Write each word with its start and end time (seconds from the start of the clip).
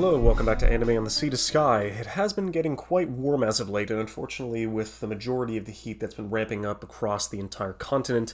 Hello, 0.00 0.16
welcome 0.16 0.46
back 0.46 0.60
to 0.60 0.72
Anime 0.72 0.96
on 0.96 1.02
the 1.02 1.10
Sea 1.10 1.28
to 1.28 1.36
Sky. 1.36 1.80
It 1.82 2.06
has 2.06 2.32
been 2.32 2.52
getting 2.52 2.76
quite 2.76 3.10
warm 3.10 3.42
as 3.42 3.58
of 3.58 3.68
late, 3.68 3.90
and 3.90 3.98
unfortunately, 3.98 4.64
with 4.64 5.00
the 5.00 5.08
majority 5.08 5.56
of 5.56 5.64
the 5.64 5.72
heat 5.72 5.98
that's 5.98 6.14
been 6.14 6.30
ramping 6.30 6.64
up 6.64 6.84
across 6.84 7.26
the 7.26 7.40
entire 7.40 7.72
continent, 7.72 8.32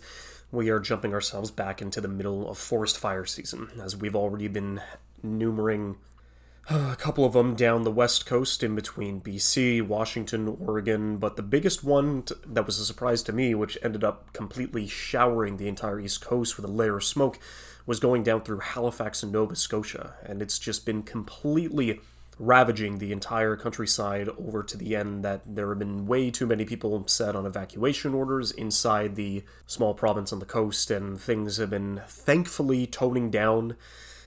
we 0.53 0.69
are 0.69 0.79
jumping 0.79 1.15
ourselves 1.15 1.51
back 1.51 1.81
into 1.81 2.03
the 2.03 2.07
middle 2.07 2.51
of 2.51 2.59
forest 2.59 2.99
fire 2.99 3.25
season, 3.25 3.71
as 3.83 3.97
we've 3.97 4.15
already 4.15 4.47
been 4.47 4.83
numering 5.23 5.97
a 6.71 6.97
couple 6.97 7.25
of 7.25 7.33
them 7.33 7.55
down 7.55 7.83
the 7.83 7.91
west 7.91 8.27
coast 8.27 8.63
in 8.63 8.75
between 8.75 9.21
BC, 9.21 9.87
Washington, 9.87 10.59
Oregon, 10.61 11.17
but 11.19 11.37
the 11.37 11.43
biggest 11.43 11.83
one 11.85 12.25
that 12.47 12.67
was 12.67 12.79
a 12.79 12.85
surprise 12.85 13.23
to 13.23 13.33
me, 13.33 13.55
which 13.55 13.79
ended 13.83 14.05
up 14.05 14.33
completely 14.33 14.87
showering 14.87 15.57
the 15.57 15.69
entire 15.69 16.01
east 16.01 16.21
coast 16.21 16.57
with 16.57 16.65
a 16.65 16.73
layer 16.73 16.97
of 16.97 17.05
smoke, 17.05 17.39
was 17.87 18.01
going 18.01 18.23
down 18.23 18.43
through 18.43 18.61
Halifax 18.61 19.23
and 19.23 19.33
Nova 19.33 19.57
Scotia, 19.57 20.15
and 20.25 20.41
it's 20.41 20.59
just 20.59 20.87
been 20.87 21.03
completely 21.03 22.01
ravaging 22.39 22.99
the 22.99 23.13
entire 23.13 23.57
countryside 23.57 24.29
over 24.31 24.63
to 24.63 24.77
the 24.77 24.97
end 24.97 25.25
that 25.25 25.43
there 25.47 25.69
have 25.69 25.79
been 25.79 26.07
way 26.07 26.31
too 26.31 26.47
many 26.47 26.65
people 26.65 27.07
set 27.07 27.37
on 27.37 27.47
evacuation 27.47 28.13
orders 28.15 28.51
inside 28.51 29.15
the 29.15 29.45
small 29.67 29.95
province 29.95 30.33
on 30.33 30.41
the 30.41 30.47
coast, 30.47 30.91
and 30.91 31.21
things 31.21 31.59
have 31.59 31.71
been 31.71 32.03
thankfully 32.09 32.87
toning 32.87 33.31
down 33.31 33.77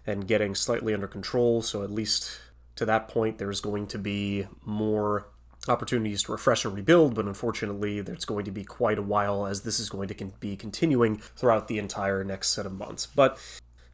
and 0.06 0.28
getting 0.28 0.56
slightly 0.56 0.94
under 0.94 1.08
control. 1.08 1.62
So, 1.62 1.84
at 1.84 1.92
least 1.92 2.40
to 2.76 2.86
that 2.86 3.08
point, 3.08 3.40
there's 3.40 3.60
going 3.60 3.88
to 3.88 3.98
be 3.98 4.48
more 4.64 5.28
opportunities 5.70 6.24
to 6.24 6.32
refresh 6.32 6.66
and 6.66 6.76
rebuild, 6.76 7.16
but 7.16 7.26
unfortunately, 7.26 8.02
there's 8.02 8.26
going 8.26 8.46
to 8.46 8.52
be 8.52 8.64
quite 8.64 8.98
a 8.98 9.04
while 9.04 9.46
as 9.46 9.62
this 9.62 9.80
is 9.80 9.90
going 9.90 10.08
to 10.08 10.14
con- 10.14 10.34
be 10.40 10.56
continuing 10.56 11.18
throughout 11.18 11.68
the 11.68 11.80
entire 11.80 12.24
next 12.24 12.50
set 12.50 12.66
of 12.66 12.74
months. 12.74 13.06
But 13.06 13.38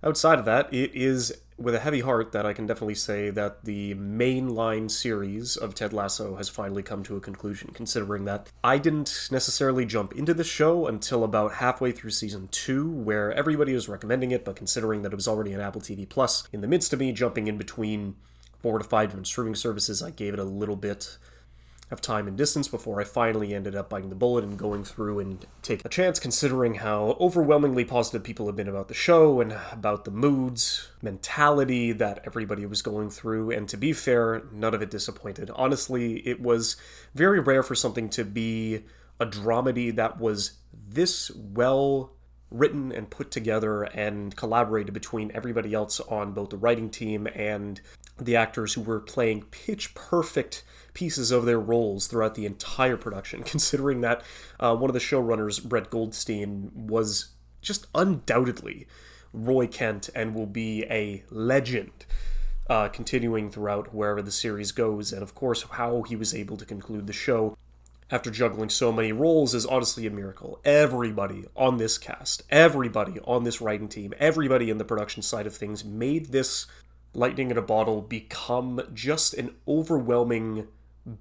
outside 0.04 0.40
of 0.40 0.46
that, 0.46 0.74
it 0.74 0.94
is 0.94 1.34
with 1.58 1.76
a 1.76 1.80
heavy 1.80 2.02
heart 2.02 2.32
that 2.32 2.46
I 2.46 2.54
can 2.54 2.66
definitely 2.66 2.96
say 2.96 3.30
that 3.30 3.64
the 3.64 3.94
mainline 3.96 4.90
series 4.90 5.56
of 5.56 5.76
Ted 5.76 5.94
Lasso 5.94 6.36
has 6.36 6.50
finally 6.50 6.84
come 6.84 7.04
to 7.04 7.16
a 7.16 7.22
conclusion, 7.22 7.72
considering 7.74 8.26
that 8.26 8.50
I 8.64 8.78
didn't 8.78 9.30
necessarily 9.32 9.86
jump 9.86 10.14
into 10.14 10.34
the 10.34 10.44
show 10.44 10.88
until 10.88 11.24
about 11.24 11.56
halfway 11.56 11.92
through 11.92 12.10
season 12.10 12.48
two, 12.50 12.90
where 12.90 13.32
everybody 13.34 13.74
was 13.74 13.88
recommending 13.88 14.32
it, 14.32 14.44
but 14.44 14.56
considering 14.56 15.04
that 15.04 15.14
it 15.14 15.16
was 15.16 15.28
already 15.28 15.54
on 15.54 15.62
Apple 15.62 15.82
TV 15.82 16.08
Plus, 16.08 16.48
in 16.52 16.62
the 16.62 16.68
midst 16.68 16.92
of 16.92 17.00
me 17.00 17.12
jumping 17.12 17.48
in 17.48 17.58
between 17.58 18.16
four 18.62 18.80
to 18.80 18.84
five 18.84 19.10
different 19.10 19.28
streaming 19.28 19.56
services, 19.56 20.02
I 20.02 20.10
gave 20.10 20.34
it 20.34 20.40
a 20.40 20.46
little 20.46 20.78
bit 20.78 21.18
of 21.94 22.02
time 22.02 22.28
and 22.28 22.36
distance 22.36 22.68
before 22.68 23.00
I 23.00 23.06
finally 23.06 23.54
ended 23.54 23.76
up 23.76 23.90
biting 23.90 24.10
the 24.10 24.16
bullet 24.16 24.44
and 24.44 24.58
going 24.58 24.84
through 24.84 25.20
and 25.20 25.46
taking 25.62 25.86
a 25.86 25.90
chance, 25.90 26.20
considering 26.20 26.76
how 26.76 27.16
overwhelmingly 27.20 27.86
positive 27.86 28.24
people 28.24 28.48
have 28.48 28.56
been 28.56 28.68
about 28.68 28.90
the 28.90 28.94
show 28.94 29.40
and 29.40 29.56
about 29.72 30.04
the 30.04 30.12
moods, 30.12 30.90
mentality 31.02 31.94
that 31.94 32.22
everybody 32.26 32.66
was 32.66 32.82
going 32.82 33.10
through. 33.10 33.52
And 33.52 33.70
to 33.70 33.78
be 33.78 33.94
fair, 33.94 34.44
none 34.52 34.74
of 34.74 34.82
it 34.82 34.92
disappointed. 34.92 35.50
Honestly, 35.56 36.28
it 36.28 36.42
was 36.42 36.76
very 37.16 37.40
rare 37.40 37.64
for 37.64 37.76
something 37.76 38.10
to 38.10 38.26
be 38.26 38.84
a 39.20 39.26
dramedy 39.26 39.96
that 39.96 40.20
was 40.20 40.54
this 40.74 41.32
well 41.32 42.12
written 42.50 42.92
and 42.92 43.10
put 43.10 43.32
together 43.32 43.84
and 43.84 44.36
collaborated 44.36 44.94
between 44.94 45.32
everybody 45.34 45.74
else 45.74 46.00
on 46.02 46.34
both 46.34 46.50
the 46.50 46.58
writing 46.58 46.90
team 46.90 47.28
and 47.34 47.82
the 48.20 48.36
actors 48.36 48.74
who 48.74 48.82
were 48.82 49.00
playing 49.00 49.44
pitch 49.44 49.96
perfect 49.96 50.64
pieces 50.94 51.32
of 51.32 51.46
their 51.46 51.60
roles 51.60 52.08
throughout 52.08 52.36
the 52.36 52.46
entire 52.46 52.98
production, 52.98 53.44
considering 53.44 54.02
that 54.02 54.22
uh, 54.60 54.76
one 54.76 54.90
of 54.90 54.94
the 54.94 55.00
showrunners, 55.00 55.64
Brett 55.64 55.90
Goldstein, 55.90 56.72
was 56.74 57.30
just 57.62 57.88
undoubtedly 57.96 58.88
Roy 59.32 59.68
Kent 59.68 60.10
and 60.14 60.36
will 60.36 60.46
be 60.46 60.86
a 60.90 61.24
legend. 61.30 62.06
Uh, 62.70 62.88
continuing 62.88 63.52
throughout 63.52 63.94
wherever 63.94 64.22
the 64.22 64.32
series 64.32 64.72
goes, 64.72 65.12
and 65.12 65.22
of 65.22 65.36
course, 65.36 65.64
how 65.64 66.02
he 66.04 66.16
was 66.16 66.34
able 66.34 66.56
to 66.56 66.64
conclude 66.64 67.08
the 67.08 67.14
show 67.14 67.58
after 68.10 68.30
juggling 68.30 68.70
so 68.70 68.92
many 68.92 69.12
roles 69.12 69.56
is 69.56 69.66
honestly 69.66 70.06
a 70.06 70.10
miracle. 70.12 70.60
Everybody 70.64 71.46
on 71.56 71.78
this 71.78 71.98
cast, 71.98 72.44
everybody 72.50 73.20
on 73.26 73.44
this 73.44 73.60
writing 73.60 73.90
team, 73.90 74.14
everybody 74.20 74.70
in 74.70 74.78
the 74.78 74.86
production 74.86 75.24
side 75.24 75.48
of 75.48 75.56
things 75.56 75.84
made 75.84 76.28
this 76.28 76.68
lightning 77.14 77.52
in 77.52 77.58
a 77.58 77.62
bottle 77.62 78.02
become 78.02 78.82
just 78.94 79.34
an 79.34 79.56
overwhelming 79.68 80.68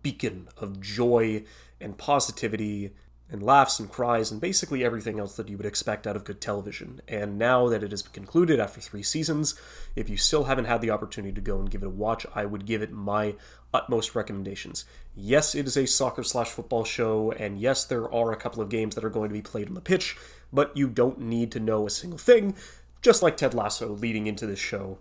beacon 0.03 0.49
of 0.57 0.81
joy 0.81 1.45
and 1.81 1.99
positivity 1.99 2.93
and 3.33 3.43
laughs 3.43 3.81
and 3.81 3.91
cries 3.91 4.31
and 4.31 4.43
basically 4.43 4.85
everything 4.85 5.19
else 5.19 5.37
that 5.37 5.49
you 5.49 5.57
would 5.57 5.67
expect 5.67 6.07
out 6.07 6.15
of 6.15 6.25
good 6.25 6.41
television. 6.41 7.01
And 7.09 7.39
now 7.39 7.67
that 7.69 7.83
it 7.83 7.91
has 7.91 8.03
concluded 8.03 8.61
after 8.61 8.81
three 8.81 9.03
seasons, 9.03 9.55
if 9.97 10.11
you 10.11 10.19
still 10.19 10.45
haven't 10.45 10.67
had 10.67 10.83
the 10.83 10.91
opportunity 10.91 11.33
to 11.33 11.41
go 11.41 11.59
and 11.59 11.71
give 11.71 11.83
it 11.83 11.87
a 11.87 11.91
watch, 11.91 12.27
I 12.35 12.45
would 12.45 12.67
give 12.67 12.83
it 12.83 12.93
my 12.93 13.35
utmost 13.73 14.15
recommendations. 14.15 14.85
Yes, 15.17 15.55
it 15.55 15.67
is 15.67 15.79
a 15.79 15.87
soccer 15.87 16.23
slash 16.23 16.51
football 16.51 16.85
show, 16.85 17.33
and 17.33 17.59
yes, 17.59 17.85
there 17.85 18.13
are 18.13 18.33
a 18.33 18.37
couple 18.37 18.63
of 18.63 18.69
games 18.69 18.95
that 18.95 19.05
are 19.05 19.11
going 19.11 19.31
to 19.31 19.35
be 19.35 19.43
played 19.43 19.69
on 19.69 19.75
the 19.75 19.81
pitch, 19.81 20.17
but 20.53 20.77
you 20.77 20.89
don't 20.89 21.19
need 21.19 21.51
to 21.53 21.61
know 21.61 21.87
a 21.87 21.91
single 21.91 22.19
thing, 22.19 22.55
just 23.01 23.23
like 23.23 23.39
Ted 23.39 23.55
Lasso 23.55 23.89
leading 23.93 24.27
into 24.27 24.47
this 24.47 24.59
show, 24.59 24.99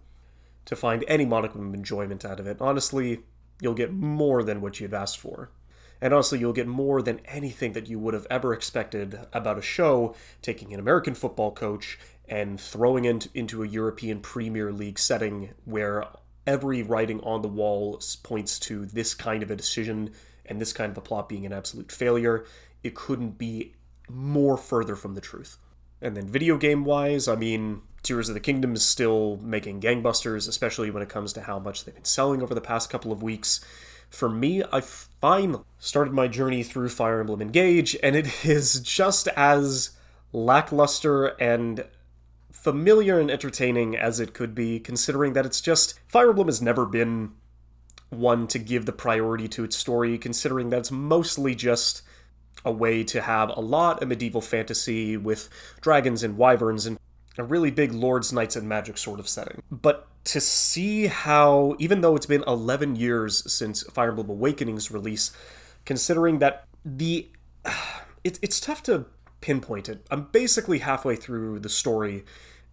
to 0.66 0.76
find 0.76 1.04
any 1.08 1.26
modicum 1.26 1.70
of 1.70 1.74
enjoyment 1.74 2.26
out 2.26 2.40
of 2.40 2.48
it. 2.48 2.58
Honestly, 2.62 3.24
you'll 3.62 3.74
get 3.74 3.94
more 3.94 4.44
than 4.44 4.62
what 4.62 4.80
you've 4.80 4.94
asked 4.94 5.18
for. 5.18 5.52
And 6.02 6.14
honestly, 6.14 6.40
you'll 6.40 6.54
get 6.54 6.68
more 6.68 7.02
than 7.02 7.20
anything 7.26 7.74
that 7.74 7.88
you 7.88 8.00
would 8.00 8.16
have 8.16 8.26
ever 8.30 8.54
expected 8.54 9.20
about 9.34 9.60
a 9.60 9.62
show 9.62 10.16
taking 10.42 10.74
an 10.74 10.80
American 10.80 11.14
football 11.14 11.52
coach 11.52 12.00
and 12.28 12.60
throwing 12.60 13.06
it 13.06 13.28
into 13.34 13.62
a 13.62 13.68
European 13.68 14.20
Premier 14.20 14.72
League 14.72 14.98
setting 14.98 15.52
where 15.66 16.06
every 16.48 16.82
writing 16.82 17.20
on 17.22 17.44
the 17.44 17.48
wall 17.48 18.02
points 18.24 18.58
to 18.58 18.86
this 18.86 19.14
kind 19.14 19.44
of 19.44 19.52
a 19.52 19.56
decision 19.56 20.12
and 20.46 20.60
this 20.60 20.74
kind 20.74 20.92
of 20.92 20.98
a 20.98 21.02
plot 21.02 21.30
being 21.30 21.46
an 21.46 21.54
absolute 21.54 21.92
failure. 21.92 22.46
It 22.84 22.96
couldn't 22.96 23.38
be 23.38 23.76
more 24.10 24.58
further 24.58 24.96
from 24.96 25.14
the 25.14 25.22
truth. 25.22 25.58
And 26.02 26.18
then 26.18 26.28
video 26.28 26.58
game 26.58 26.84
wise, 26.84 27.28
I 27.28 27.36
mean, 27.36 27.82
Tears 28.04 28.30
of 28.30 28.34
the 28.34 28.40
Kingdom 28.40 28.74
is 28.74 28.84
still 28.84 29.38
making 29.44 29.82
gangbusters, 29.82 30.48
especially 30.48 30.90
when 30.90 31.04
it 31.04 31.10
comes 31.10 31.34
to 31.34 31.42
how 31.42 31.60
much 31.60 31.86
they've 31.86 31.94
been 31.94 32.04
selling 32.06 32.42
over 32.42 32.56
the 32.56 32.62
past 32.62 32.90
couple 32.90 33.12
of 33.12 33.22
weeks. 33.22 33.64
For 34.10 34.28
me, 34.28 34.64
I 34.72 34.82
finally 34.82 35.64
started 35.80 36.14
my 36.14 36.28
journey 36.28 36.64
through 36.64 36.90
Fire 36.90 37.20
Emblem 37.20 37.42
Engage, 37.42 37.96
and 38.02 38.16
it 38.16 38.46
is 38.46 38.80
just 38.80 39.28
as 39.30 39.92
lackluster 40.34 41.28
and 41.40 41.86
familiar 42.52 43.20
and 43.20 43.30
entertaining 43.30 43.96
as 43.96 44.20
it 44.20 44.34
could 44.34 44.56
be, 44.56 44.80
considering 44.80 45.34
that 45.34 45.46
it's 45.46 45.62
just 45.62 46.00
Fire 46.08 46.30
Emblem 46.30 46.48
has 46.48 46.62
never 46.62 46.86
been 46.86 47.32
one 48.10 48.46
to 48.48 48.60
give 48.60 48.86
the 48.86 48.92
priority 48.92 49.48
to 49.48 49.64
its 49.64 49.78
story, 49.78 50.18
considering 50.18 50.70
that 50.70 50.80
it's 50.80 50.92
mostly 50.92 51.56
just 51.56 52.02
a 52.64 52.72
way 52.72 53.04
to 53.04 53.22
have 53.22 53.50
a 53.50 53.60
lot 53.60 54.02
of 54.02 54.08
medieval 54.08 54.42
fantasy 54.42 55.18
with 55.18 55.50
dragons 55.82 56.24
and 56.24 56.38
wyverns 56.38 56.86
and 56.86 57.00
a 57.38 57.44
really 57.44 57.72
big 57.72 57.94
lords, 57.94 58.32
knights, 58.32 58.56
and 58.56 58.68
magic 58.68 58.98
sort 58.98 59.20
of 59.20 59.28
setting. 59.28 59.64
But 59.72 60.08
to 60.26 60.42
see 60.42 61.08
how, 61.08 61.76
even 61.80 62.02
though 62.02 62.16
it's 62.16 62.26
been 62.26 62.44
11 62.46 62.96
years 62.96 63.52
since 63.52 63.84
Fire 63.84 64.10
Emblem 64.10 64.30
Awakening's 64.30 64.92
release, 64.92 65.32
considering 65.86 66.40
that 66.40 66.66
the. 66.86 67.30
It, 68.24 68.38
it's 68.44 68.60
tough 68.60 68.84
to 68.84 69.08
pinpoint 69.40 69.90
it. 69.90 70.06
I'm 70.12 70.26
basically 70.32 70.78
halfway 70.78 71.16
through 71.16 71.58
the 71.58 71.70
story 71.70 72.24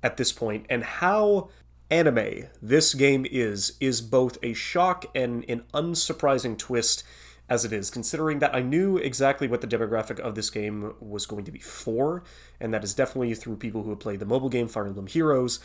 at 0.02 0.18
this 0.18 0.30
point, 0.30 0.66
and 0.68 0.84
how 0.84 1.48
anime 1.90 2.48
this 2.60 2.92
game 2.92 3.26
is, 3.30 3.76
is 3.80 4.02
both 4.02 4.36
a 4.42 4.52
shock 4.52 5.06
and 5.14 5.44
an 5.48 5.64
unsurprising 5.72 6.58
twist 6.58 7.02
as 7.48 7.64
it 7.64 7.72
is, 7.72 7.90
considering 7.90 8.40
that 8.40 8.54
I 8.54 8.60
knew 8.60 8.98
exactly 8.98 9.48
what 9.48 9.60
the 9.60 9.66
demographic 9.66 10.20
of 10.20 10.34
this 10.34 10.50
game 10.50 10.94
was 11.00 11.26
going 11.26 11.44
to 11.44 11.52
be 11.52 11.60
for, 11.60 12.22
and 12.60 12.74
that 12.74 12.84
is 12.84 12.94
definitely 12.94 13.34
through 13.34 13.56
people 13.56 13.82
who 13.82 13.90
have 13.90 14.00
played 14.00 14.20
the 14.20 14.26
mobile 14.26 14.50
game 14.50 14.68
Fire 14.68 14.86
Emblem 14.86 15.06
Heroes. 15.06 15.60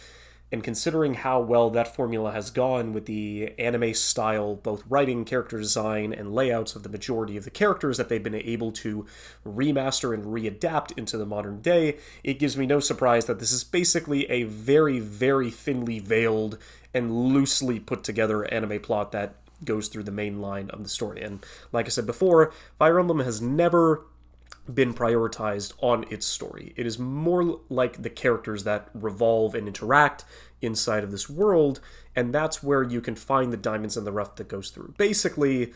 And 0.52 0.64
considering 0.64 1.16
how 1.16 1.42
well 1.42 1.72
that 1.72 1.96
formula 1.96 2.32
has 2.32 2.52
gone 2.52 2.94
with 2.94 3.08
the 3.08 3.56
anime 3.58 3.96
style, 3.96 4.56
both 4.56 4.84
writing, 4.88 5.26
character 5.26 5.58
design, 5.58 6.14
and 6.14 6.32
layouts 6.32 6.76
of 6.76 6.84
the 6.84 6.90
majority 6.90 7.38
of 7.38 7.44
the 7.44 7.50
characters 7.50 7.98
that 7.98 8.08
they've 8.08 8.22
been 8.22 8.36
able 8.36 8.72
to 8.74 9.08
remaster 9.44 10.14
and 10.14 10.26
readapt 10.26 10.96
into 10.96 11.18
the 11.18 11.26
modern 11.26 11.60
day, 11.62 11.98
it 12.24 12.38
gives 12.38 12.56
me 12.56 12.68
no 12.68 12.80
surprise 12.80 13.26
that 13.26 13.40
this 13.40 13.52
is 13.52 13.64
basically 13.64 14.30
a 14.30 14.44
very, 14.44 15.00
very 15.00 15.50
thinly 15.50 15.98
veiled 15.98 16.60
and 16.94 17.12
loosely 17.30 17.80
put 17.80 18.04
together 18.04 18.46
anime 18.46 18.80
plot 18.80 19.12
that 19.12 19.38
goes 19.66 19.88
through 19.88 20.04
the 20.04 20.12
main 20.12 20.42
line 20.42 20.70
of 20.70 20.84
the 20.84 20.90
story. 20.90 21.22
And 21.22 21.46
like 21.72 21.86
I 21.86 21.90
said 21.90 22.06
before, 22.06 22.54
Fire 22.78 23.00
Emblem 23.00 23.20
has 23.20 23.42
never 23.42 24.06
been 24.72 24.94
prioritized 24.94 25.74
on 25.80 26.06
its 26.10 26.26
story. 26.26 26.74
It 26.78 26.86
is 26.86 26.98
more 26.98 27.60
like 27.70 28.02
the 28.02 28.10
characters 28.10 28.64
that 28.64 28.90
revolve 28.94 29.56
and 29.56 29.68
interact 29.68 30.24
inside 30.62 31.04
of 31.04 31.12
this 31.12 31.30
world, 31.30 31.82
and 32.16 32.34
that's 32.34 32.64
where 32.64 32.84
you 32.84 33.02
can 33.02 33.16
find 33.16 33.52
the 33.52 33.58
diamonds 33.58 33.98
in 33.98 34.06
the 34.06 34.12
rough 34.12 34.36
that 34.38 34.48
goes 34.48 34.70
through. 34.70 34.94
Basically, 34.98 35.74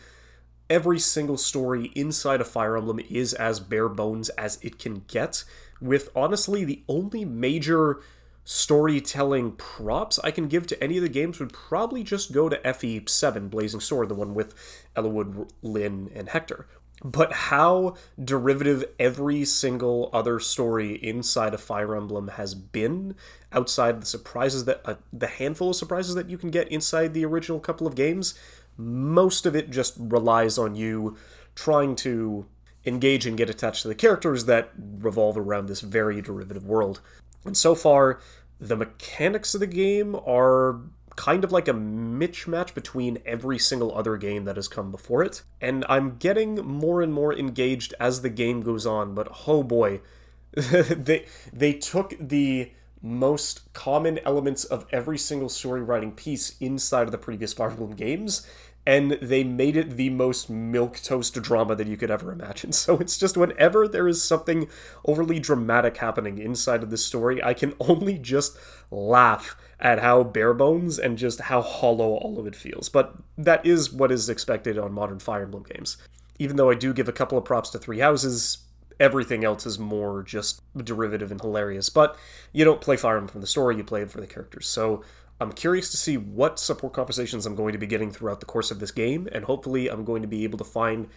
every 0.70 0.98
single 0.98 1.36
story 1.36 1.92
inside 1.94 2.40
of 2.40 2.48
Fire 2.48 2.76
Emblem 2.76 3.00
is 3.10 3.34
as 3.34 3.60
bare 3.60 3.88
bones 3.88 4.30
as 4.30 4.58
it 4.62 4.78
can 4.78 5.04
get, 5.06 5.44
with 5.80 6.08
honestly 6.16 6.64
the 6.64 6.82
only 6.88 7.24
major 7.24 8.00
storytelling 8.50 9.52
props 9.52 10.18
I 10.24 10.30
can 10.30 10.48
give 10.48 10.66
to 10.68 10.82
any 10.82 10.96
of 10.96 11.02
the 11.02 11.10
games 11.10 11.38
would 11.38 11.52
probably 11.52 12.02
just 12.02 12.32
go 12.32 12.48
to 12.48 12.56
FE7 12.56 13.50
Blazing 13.50 13.80
Sword, 13.80 14.08
the 14.08 14.14
one 14.14 14.34
with 14.34 14.54
Eliwood, 14.96 15.50
Lyn, 15.60 16.10
and 16.14 16.30
Hector. 16.30 16.66
But 17.04 17.30
how 17.30 17.94
derivative 18.22 18.86
every 18.98 19.44
single 19.44 20.08
other 20.14 20.40
story 20.40 20.94
inside 20.94 21.52
of 21.52 21.60
Fire 21.60 21.94
Emblem 21.94 22.28
has 22.28 22.54
been, 22.54 23.16
outside 23.52 24.00
the 24.00 24.06
surprises 24.06 24.64
that 24.64 24.80
uh, 24.86 24.94
the 25.12 25.26
handful 25.26 25.68
of 25.68 25.76
surprises 25.76 26.14
that 26.14 26.30
you 26.30 26.38
can 26.38 26.50
get 26.50 26.72
inside 26.72 27.12
the 27.12 27.26
original 27.26 27.60
couple 27.60 27.86
of 27.86 27.94
games, 27.94 28.32
most 28.78 29.44
of 29.44 29.54
it 29.54 29.68
just 29.68 29.94
relies 29.98 30.56
on 30.56 30.74
you 30.74 31.18
trying 31.54 31.94
to 31.96 32.46
engage 32.86 33.26
and 33.26 33.36
get 33.36 33.50
attached 33.50 33.82
to 33.82 33.88
the 33.88 33.94
characters 33.94 34.46
that 34.46 34.70
revolve 34.78 35.36
around 35.36 35.66
this 35.66 35.82
very 35.82 36.22
derivative 36.22 36.64
world. 36.64 37.02
And 37.44 37.56
so 37.56 37.74
far, 37.74 38.20
the 38.60 38.76
mechanics 38.76 39.54
of 39.54 39.60
the 39.60 39.66
game 39.66 40.16
are 40.26 40.80
kind 41.16 41.42
of 41.42 41.50
like 41.50 41.66
a 41.66 41.72
mismatch 41.72 42.74
between 42.74 43.18
every 43.26 43.58
single 43.58 43.92
other 43.96 44.16
game 44.16 44.44
that 44.44 44.54
has 44.54 44.68
come 44.68 44.92
before 44.92 45.24
it. 45.24 45.42
And 45.60 45.84
I'm 45.88 46.16
getting 46.16 46.56
more 46.64 47.02
and 47.02 47.12
more 47.12 47.34
engaged 47.36 47.92
as 47.98 48.22
the 48.22 48.30
game 48.30 48.62
goes 48.62 48.86
on, 48.86 49.14
but 49.14 49.28
oh 49.48 49.64
boy, 49.64 50.00
they 50.54 51.26
they 51.52 51.72
took 51.72 52.14
the 52.20 52.70
most 53.02 53.72
common 53.72 54.18
elements 54.24 54.64
of 54.64 54.86
every 54.90 55.18
single 55.18 55.48
story 55.48 55.82
writing 55.82 56.12
piece 56.12 56.56
inside 56.60 57.02
of 57.02 57.12
the 57.12 57.18
previous 57.18 57.52
Fire 57.52 57.70
Emblem 57.70 57.94
games 57.94 58.46
and 58.88 59.18
they 59.20 59.44
made 59.44 59.76
it 59.76 59.98
the 59.98 60.08
most 60.08 60.48
milk 60.48 60.98
toast 61.02 61.34
drama 61.42 61.74
that 61.74 61.86
you 61.86 61.98
could 61.98 62.10
ever 62.10 62.32
imagine. 62.32 62.72
So 62.78 62.96
it's 62.96 63.18
just 63.18 63.36
whenever 63.36 63.86
there 63.86 64.08
is 64.08 64.22
something 64.22 64.66
overly 65.04 65.38
dramatic 65.38 65.98
happening 65.98 66.38
inside 66.38 66.82
of 66.82 66.88
this 66.88 67.04
story, 67.04 67.42
I 67.44 67.52
can 67.52 67.74
only 67.80 68.16
just 68.16 68.56
laugh 68.90 69.56
at 69.78 69.98
how 69.98 70.22
bare 70.22 70.54
bones 70.54 70.98
and 70.98 71.18
just 71.18 71.42
how 71.42 71.60
hollow 71.60 72.14
all 72.14 72.38
of 72.38 72.46
it 72.46 72.56
feels. 72.56 72.88
But 72.88 73.16
that 73.36 73.66
is 73.66 73.92
what 73.92 74.10
is 74.10 74.30
expected 74.30 74.78
on 74.78 74.92
modern 74.92 75.18
Fire 75.18 75.42
Emblem 75.42 75.64
games. 75.64 75.98
Even 76.38 76.56
though 76.56 76.70
I 76.70 76.74
do 76.74 76.94
give 76.94 77.08
a 77.08 77.12
couple 77.12 77.36
of 77.36 77.44
props 77.44 77.68
to 77.70 77.78
Three 77.78 77.98
Houses, 77.98 78.58
everything 78.98 79.44
else 79.44 79.66
is 79.66 79.78
more 79.78 80.22
just 80.22 80.62
derivative 80.76 81.30
and 81.30 81.40
hilarious. 81.40 81.90
But 81.90 82.16
you 82.52 82.64
don't 82.64 82.80
play 82.80 82.96
Fire 82.96 83.16
Emblem 83.16 83.32
for 83.32 83.38
the 83.38 83.46
story, 83.46 83.76
you 83.76 83.84
play 83.84 84.00
it 84.00 84.10
for 84.10 84.20
the 84.20 84.26
characters. 84.26 84.66
So 84.66 85.02
I'm 85.40 85.52
curious 85.52 85.90
to 85.90 85.96
see 85.96 86.16
what 86.16 86.58
support 86.58 86.92
conversations 86.92 87.46
I'm 87.46 87.54
going 87.54 87.72
to 87.72 87.78
be 87.78 87.86
getting 87.86 88.10
throughout 88.10 88.40
the 88.40 88.46
course 88.46 88.70
of 88.70 88.80
this 88.80 88.90
game, 88.90 89.28
and 89.30 89.44
hopefully, 89.44 89.88
I'm 89.88 90.04
going 90.04 90.22
to 90.22 90.28
be 90.28 90.44
able 90.44 90.58
to 90.58 90.64
find 90.64 91.08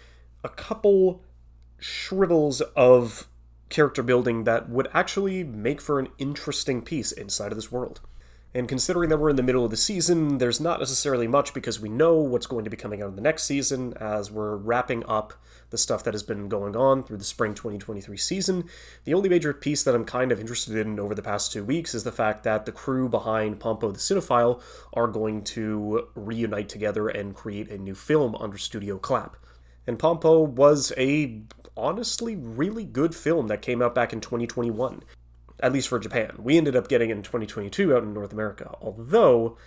a 0.43 0.49
couple 0.49 1.23
shrivels 1.79 2.61
of 2.75 3.27
character 3.69 4.03
building 4.03 4.43
that 4.43 4.69
would 4.69 4.89
actually 4.93 5.43
make 5.43 5.81
for 5.81 5.99
an 5.99 6.09
interesting 6.19 6.81
piece 6.81 7.11
inside 7.11 7.51
of 7.51 7.57
this 7.57 7.71
world. 7.71 8.01
And 8.53 8.67
considering 8.67 9.09
that 9.09 9.17
we're 9.17 9.29
in 9.29 9.37
the 9.37 9.43
middle 9.43 9.63
of 9.63 9.71
the 9.71 9.77
season, 9.77 10.37
there's 10.39 10.59
not 10.59 10.79
necessarily 10.79 11.25
much 11.25 11.53
because 11.53 11.79
we 11.79 11.87
know 11.87 12.15
what's 12.15 12.47
going 12.47 12.65
to 12.65 12.69
be 12.69 12.75
coming 12.75 13.01
out 13.01 13.09
in 13.09 13.15
the 13.15 13.21
next 13.21 13.43
season 13.43 13.93
as 13.93 14.29
we're 14.29 14.57
wrapping 14.57 15.05
up 15.05 15.33
the 15.69 15.77
stuff 15.77 16.03
that 16.03 16.13
has 16.13 16.21
been 16.21 16.49
going 16.49 16.75
on 16.75 17.01
through 17.01 17.15
the 17.15 17.23
spring 17.23 17.53
2023 17.53 18.17
season. 18.17 18.65
The 19.05 19.13
only 19.13 19.29
major 19.29 19.53
piece 19.53 19.83
that 19.83 19.95
I'm 19.95 20.03
kind 20.03 20.33
of 20.33 20.39
interested 20.41 20.75
in 20.75 20.99
over 20.99 21.15
the 21.15 21.21
past 21.21 21.53
two 21.53 21.63
weeks 21.63 21.95
is 21.95 22.03
the 22.03 22.11
fact 22.11 22.43
that 22.43 22.65
the 22.65 22.73
crew 22.73 23.07
behind 23.07 23.61
Pompo 23.61 23.89
the 23.89 23.99
Cinephile 23.99 24.61
are 24.91 25.07
going 25.07 25.45
to 25.45 26.09
reunite 26.13 26.67
together 26.67 27.07
and 27.07 27.33
create 27.33 27.69
a 27.69 27.77
new 27.77 27.95
film 27.95 28.35
under 28.35 28.57
Studio 28.57 28.97
Clap. 28.97 29.37
And 29.87 29.97
Pompo 29.97 30.41
was 30.41 30.91
a 30.97 31.41
honestly 31.77 32.35
really 32.35 32.83
good 32.83 33.15
film 33.15 33.47
that 33.47 33.61
came 33.61 33.81
out 33.81 33.95
back 33.95 34.11
in 34.11 34.19
2021 34.19 35.03
at 35.61 35.73
least 35.73 35.87
for 35.87 35.99
Japan. 35.99 36.35
We 36.39 36.57
ended 36.57 36.75
up 36.75 36.87
getting 36.87 37.09
it 37.09 37.17
in 37.17 37.23
2022 37.23 37.95
out 37.95 38.03
in 38.03 38.13
North 38.13 38.33
America. 38.33 38.75
Although, 38.81 39.57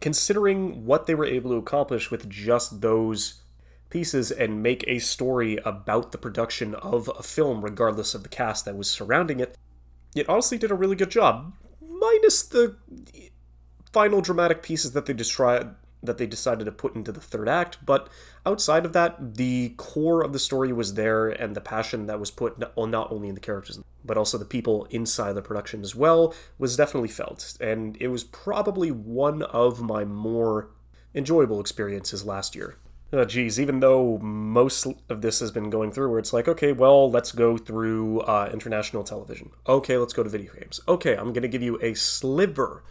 considering 0.00 0.84
what 0.84 1.06
they 1.06 1.14
were 1.14 1.26
able 1.26 1.50
to 1.50 1.56
accomplish 1.56 2.10
with 2.10 2.28
just 2.28 2.80
those 2.80 3.42
pieces 3.90 4.30
and 4.30 4.62
make 4.62 4.84
a 4.86 4.98
story 4.98 5.58
about 5.64 6.12
the 6.12 6.18
production 6.18 6.74
of 6.76 7.10
a 7.18 7.22
film, 7.22 7.62
regardless 7.62 8.14
of 8.14 8.22
the 8.22 8.28
cast 8.28 8.64
that 8.64 8.76
was 8.76 8.90
surrounding 8.90 9.40
it, 9.40 9.56
it 10.14 10.28
honestly 10.28 10.58
did 10.58 10.70
a 10.70 10.74
really 10.74 10.96
good 10.96 11.10
job. 11.10 11.54
Minus 11.80 12.42
the 12.42 12.76
final 13.92 14.20
dramatic 14.20 14.62
pieces 14.62 14.92
that 14.92 15.06
they 15.06 15.12
described 15.12 15.74
that 16.02 16.18
they 16.18 16.26
decided 16.26 16.64
to 16.64 16.72
put 16.72 16.94
into 16.94 17.12
the 17.12 17.20
third 17.20 17.48
act. 17.48 17.78
But 17.84 18.08
outside 18.46 18.86
of 18.86 18.92
that, 18.94 19.34
the 19.34 19.74
core 19.76 20.22
of 20.22 20.32
the 20.32 20.38
story 20.38 20.72
was 20.72 20.94
there, 20.94 21.28
and 21.28 21.54
the 21.54 21.60
passion 21.60 22.06
that 22.06 22.18
was 22.18 22.30
put 22.30 22.58
not 22.58 22.72
only 23.10 23.28
in 23.28 23.34
the 23.34 23.40
characters, 23.40 23.78
but 24.04 24.16
also 24.16 24.38
the 24.38 24.44
people 24.44 24.86
inside 24.90 25.32
the 25.32 25.42
production 25.42 25.82
as 25.82 25.94
well, 25.94 26.34
was 26.58 26.76
definitely 26.76 27.08
felt. 27.08 27.56
And 27.60 27.96
it 28.00 28.08
was 28.08 28.24
probably 28.24 28.90
one 28.90 29.42
of 29.42 29.80
my 29.80 30.04
more 30.04 30.70
enjoyable 31.14 31.60
experiences 31.60 32.24
last 32.24 32.54
year. 32.54 32.76
Oh, 33.12 33.24
geez, 33.24 33.58
even 33.58 33.80
though 33.80 34.18
most 34.18 34.86
of 35.08 35.20
this 35.20 35.40
has 35.40 35.50
been 35.50 35.68
going 35.68 35.90
through 35.90 36.10
where 36.10 36.20
it's 36.20 36.32
like, 36.32 36.46
okay, 36.46 36.72
well, 36.72 37.10
let's 37.10 37.32
go 37.32 37.56
through 37.56 38.20
uh, 38.20 38.48
international 38.52 39.02
television. 39.02 39.50
Okay, 39.66 39.96
let's 39.96 40.12
go 40.12 40.22
to 40.22 40.30
video 40.30 40.52
games. 40.54 40.80
Okay, 40.86 41.16
I'm 41.16 41.32
going 41.32 41.42
to 41.42 41.48
give 41.48 41.62
you 41.62 41.76
a 41.82 41.94
sliver 41.94 42.84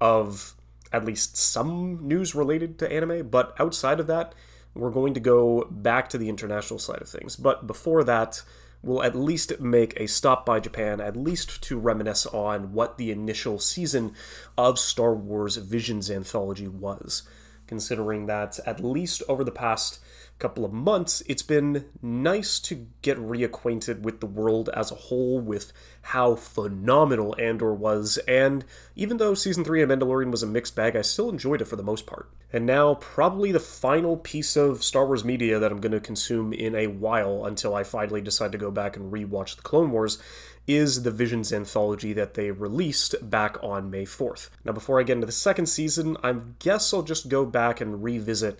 of 0.00 0.54
at 0.92 1.04
least 1.04 1.36
some 1.36 2.06
news 2.06 2.32
related 2.34 2.78
to 2.78 2.92
anime, 2.92 3.28
but 3.28 3.60
outside 3.60 3.98
of 3.98 4.06
that, 4.06 4.34
we're 4.74 4.90
going 4.90 5.14
to 5.14 5.20
go 5.20 5.66
back 5.68 6.08
to 6.10 6.18
the 6.18 6.28
international 6.28 6.78
side 6.78 7.02
of 7.02 7.08
things. 7.08 7.34
But 7.34 7.66
before 7.66 8.04
that, 8.04 8.42
we'll 8.82 9.02
at 9.02 9.16
least 9.16 9.60
make 9.60 9.98
a 9.98 10.06
stop 10.06 10.46
by 10.46 10.60
Japan, 10.60 11.00
at 11.00 11.16
least 11.16 11.62
to 11.62 11.78
reminisce 11.78 12.26
on 12.26 12.72
what 12.72 12.98
the 12.98 13.10
initial 13.10 13.58
season 13.58 14.14
of 14.56 14.78
Star 14.78 15.14
Wars 15.14 15.56
Visions 15.56 16.10
anthology 16.10 16.68
was, 16.68 17.22
considering 17.66 18.26
that 18.26 18.58
at 18.66 18.82
least 18.82 19.22
over 19.28 19.44
the 19.44 19.50
past 19.50 20.00
couple 20.38 20.64
of 20.64 20.72
months, 20.72 21.22
it's 21.26 21.42
been 21.42 21.86
nice 22.02 22.60
to 22.60 22.86
get 23.02 23.18
reacquainted 23.18 24.00
with 24.00 24.20
the 24.20 24.26
world 24.26 24.68
as 24.74 24.90
a 24.90 24.96
whole, 24.96 25.40
with 25.40 25.72
how 26.02 26.34
phenomenal 26.34 27.34
Andor 27.38 27.74
was, 27.74 28.18
and 28.28 28.64
even 28.94 29.16
though 29.16 29.34
Season 29.34 29.64
3 29.64 29.82
of 29.82 29.88
Mandalorian 29.88 30.30
was 30.30 30.42
a 30.42 30.46
mixed 30.46 30.76
bag, 30.76 30.94
I 30.94 31.02
still 31.02 31.30
enjoyed 31.30 31.60
it 31.60 31.66
for 31.66 31.76
the 31.76 31.82
most 31.82 32.06
part. 32.06 32.28
And 32.52 32.64
now, 32.64 32.94
probably 32.94 33.50
the 33.50 33.60
final 33.60 34.16
piece 34.16 34.56
of 34.56 34.84
Star 34.84 35.06
Wars 35.06 35.24
media 35.24 35.58
that 35.58 35.72
I'm 35.72 35.80
going 35.80 35.92
to 35.92 36.00
consume 36.00 36.52
in 36.52 36.74
a 36.74 36.86
while 36.86 37.44
until 37.44 37.74
I 37.74 37.82
finally 37.82 38.20
decide 38.20 38.52
to 38.52 38.58
go 38.58 38.70
back 38.70 38.96
and 38.96 39.12
rewatch 39.12 39.56
the 39.56 39.62
Clone 39.62 39.90
Wars 39.90 40.18
is 40.66 41.02
the 41.02 41.10
Visions 41.10 41.52
anthology 41.52 42.12
that 42.12 42.34
they 42.34 42.50
released 42.50 43.14
back 43.28 43.56
on 43.62 43.90
May 43.90 44.04
4th. 44.04 44.50
Now, 44.64 44.72
before 44.72 45.00
I 45.00 45.04
get 45.04 45.14
into 45.14 45.26
the 45.26 45.32
second 45.32 45.66
season, 45.66 46.16
I 46.22 46.34
guess 46.58 46.92
I'll 46.92 47.02
just 47.02 47.28
go 47.28 47.44
back 47.44 47.80
and 47.80 48.02
revisit 48.02 48.58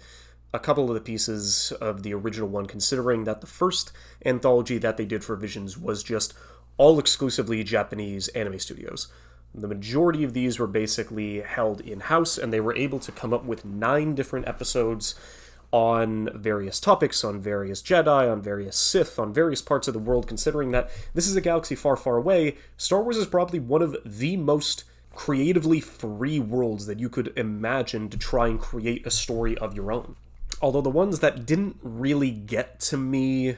a 0.56 0.58
couple 0.58 0.88
of 0.88 0.94
the 0.94 1.00
pieces 1.00 1.72
of 1.80 2.02
the 2.02 2.14
original 2.14 2.48
one, 2.48 2.66
considering 2.66 3.24
that 3.24 3.42
the 3.42 3.46
first 3.46 3.92
anthology 4.24 4.78
that 4.78 4.96
they 4.96 5.04
did 5.04 5.22
for 5.22 5.36
Visions 5.36 5.76
was 5.78 6.02
just 6.02 6.32
all 6.78 6.98
exclusively 6.98 7.62
Japanese 7.62 8.28
anime 8.28 8.58
studios. 8.58 9.08
The 9.54 9.68
majority 9.68 10.24
of 10.24 10.32
these 10.32 10.58
were 10.58 10.66
basically 10.66 11.40
held 11.40 11.80
in 11.80 12.00
house, 12.00 12.38
and 12.38 12.52
they 12.52 12.60
were 12.60 12.74
able 12.74 12.98
to 13.00 13.12
come 13.12 13.32
up 13.32 13.44
with 13.44 13.64
nine 13.64 14.14
different 14.14 14.48
episodes 14.48 15.14
on 15.72 16.30
various 16.34 16.80
topics, 16.80 17.22
on 17.22 17.40
various 17.40 17.82
Jedi, 17.82 18.30
on 18.30 18.40
various 18.40 18.76
Sith, 18.76 19.18
on 19.18 19.32
various 19.32 19.60
parts 19.60 19.88
of 19.88 19.94
the 19.94 20.00
world, 20.00 20.26
considering 20.26 20.70
that 20.72 20.90
this 21.12 21.26
is 21.26 21.36
a 21.36 21.40
galaxy 21.40 21.74
far, 21.74 21.96
far 21.96 22.16
away. 22.16 22.56
Star 22.78 23.02
Wars 23.02 23.18
is 23.18 23.26
probably 23.26 23.60
one 23.60 23.82
of 23.82 23.96
the 24.04 24.36
most 24.38 24.84
creatively 25.14 25.80
free 25.80 26.38
worlds 26.38 26.86
that 26.86 27.00
you 27.00 27.08
could 27.08 27.32
imagine 27.36 28.08
to 28.08 28.16
try 28.16 28.48
and 28.48 28.60
create 28.60 29.06
a 29.06 29.10
story 29.10 29.56
of 29.58 29.74
your 29.74 29.92
own. 29.92 30.16
Although 30.60 30.80
the 30.80 30.90
ones 30.90 31.20
that 31.20 31.46
didn't 31.46 31.76
really 31.82 32.30
get 32.30 32.80
to 32.80 32.96
me, 32.96 33.56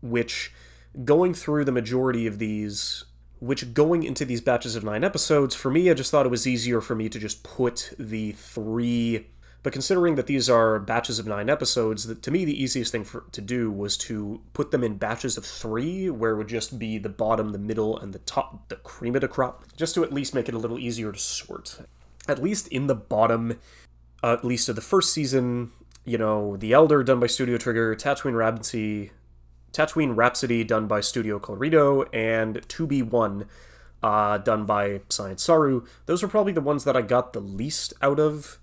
which 0.00 0.52
going 1.04 1.34
through 1.34 1.64
the 1.64 1.72
majority 1.72 2.26
of 2.26 2.38
these, 2.38 3.04
which 3.40 3.74
going 3.74 4.02
into 4.02 4.24
these 4.24 4.40
batches 4.40 4.76
of 4.76 4.84
nine 4.84 5.04
episodes, 5.04 5.54
for 5.54 5.70
me, 5.70 5.90
I 5.90 5.94
just 5.94 6.10
thought 6.10 6.26
it 6.26 6.30
was 6.30 6.46
easier 6.46 6.80
for 6.80 6.94
me 6.94 7.08
to 7.08 7.18
just 7.18 7.42
put 7.42 7.92
the 7.98 8.32
three. 8.32 9.26
But 9.62 9.72
considering 9.72 10.14
that 10.14 10.28
these 10.28 10.48
are 10.48 10.78
batches 10.78 11.18
of 11.18 11.26
nine 11.26 11.50
episodes, 11.50 12.06
that 12.06 12.22
to 12.22 12.30
me 12.30 12.44
the 12.44 12.62
easiest 12.62 12.92
thing 12.92 13.02
for, 13.02 13.24
to 13.32 13.40
do 13.40 13.70
was 13.70 13.96
to 13.98 14.40
put 14.52 14.70
them 14.70 14.84
in 14.84 14.96
batches 14.96 15.36
of 15.36 15.44
three, 15.44 16.08
where 16.08 16.30
it 16.30 16.36
would 16.36 16.48
just 16.48 16.78
be 16.78 16.98
the 16.98 17.08
bottom, 17.08 17.50
the 17.50 17.58
middle, 17.58 17.98
and 17.98 18.12
the 18.12 18.20
top, 18.20 18.68
the 18.68 18.76
cream 18.76 19.16
of 19.16 19.22
the 19.22 19.28
crop, 19.28 19.64
just 19.76 19.96
to 19.96 20.04
at 20.04 20.12
least 20.12 20.34
make 20.34 20.48
it 20.48 20.54
a 20.54 20.58
little 20.58 20.78
easier 20.78 21.10
to 21.10 21.18
sort. 21.18 21.80
At 22.28 22.40
least 22.40 22.68
in 22.68 22.86
the 22.86 22.94
bottom, 22.94 23.58
uh, 24.22 24.34
at 24.34 24.44
least 24.44 24.68
of 24.68 24.76
the 24.76 24.82
first 24.82 25.12
season, 25.12 25.72
you 26.06 26.16
know, 26.16 26.56
The 26.56 26.72
Elder 26.72 27.02
done 27.02 27.20
by 27.20 27.26
Studio 27.26 27.58
Trigger, 27.58 27.94
Tatooine 27.94 28.36
Rhapsody, 28.36 29.10
Tatooine 29.72 30.16
Rhapsody 30.16 30.64
done 30.64 30.86
by 30.86 31.00
Studio 31.00 31.38
Colorido, 31.38 32.08
and 32.14 32.66
T0-B1 32.68 33.46
uh, 34.02 34.38
done 34.38 34.64
by 34.64 35.00
Science 35.08 35.42
Saru. 35.42 35.84
Those 36.06 36.22
were 36.22 36.28
probably 36.28 36.52
the 36.52 36.60
ones 36.60 36.84
that 36.84 36.96
I 36.96 37.02
got 37.02 37.32
the 37.32 37.40
least 37.40 37.92
out 38.00 38.20
of. 38.20 38.58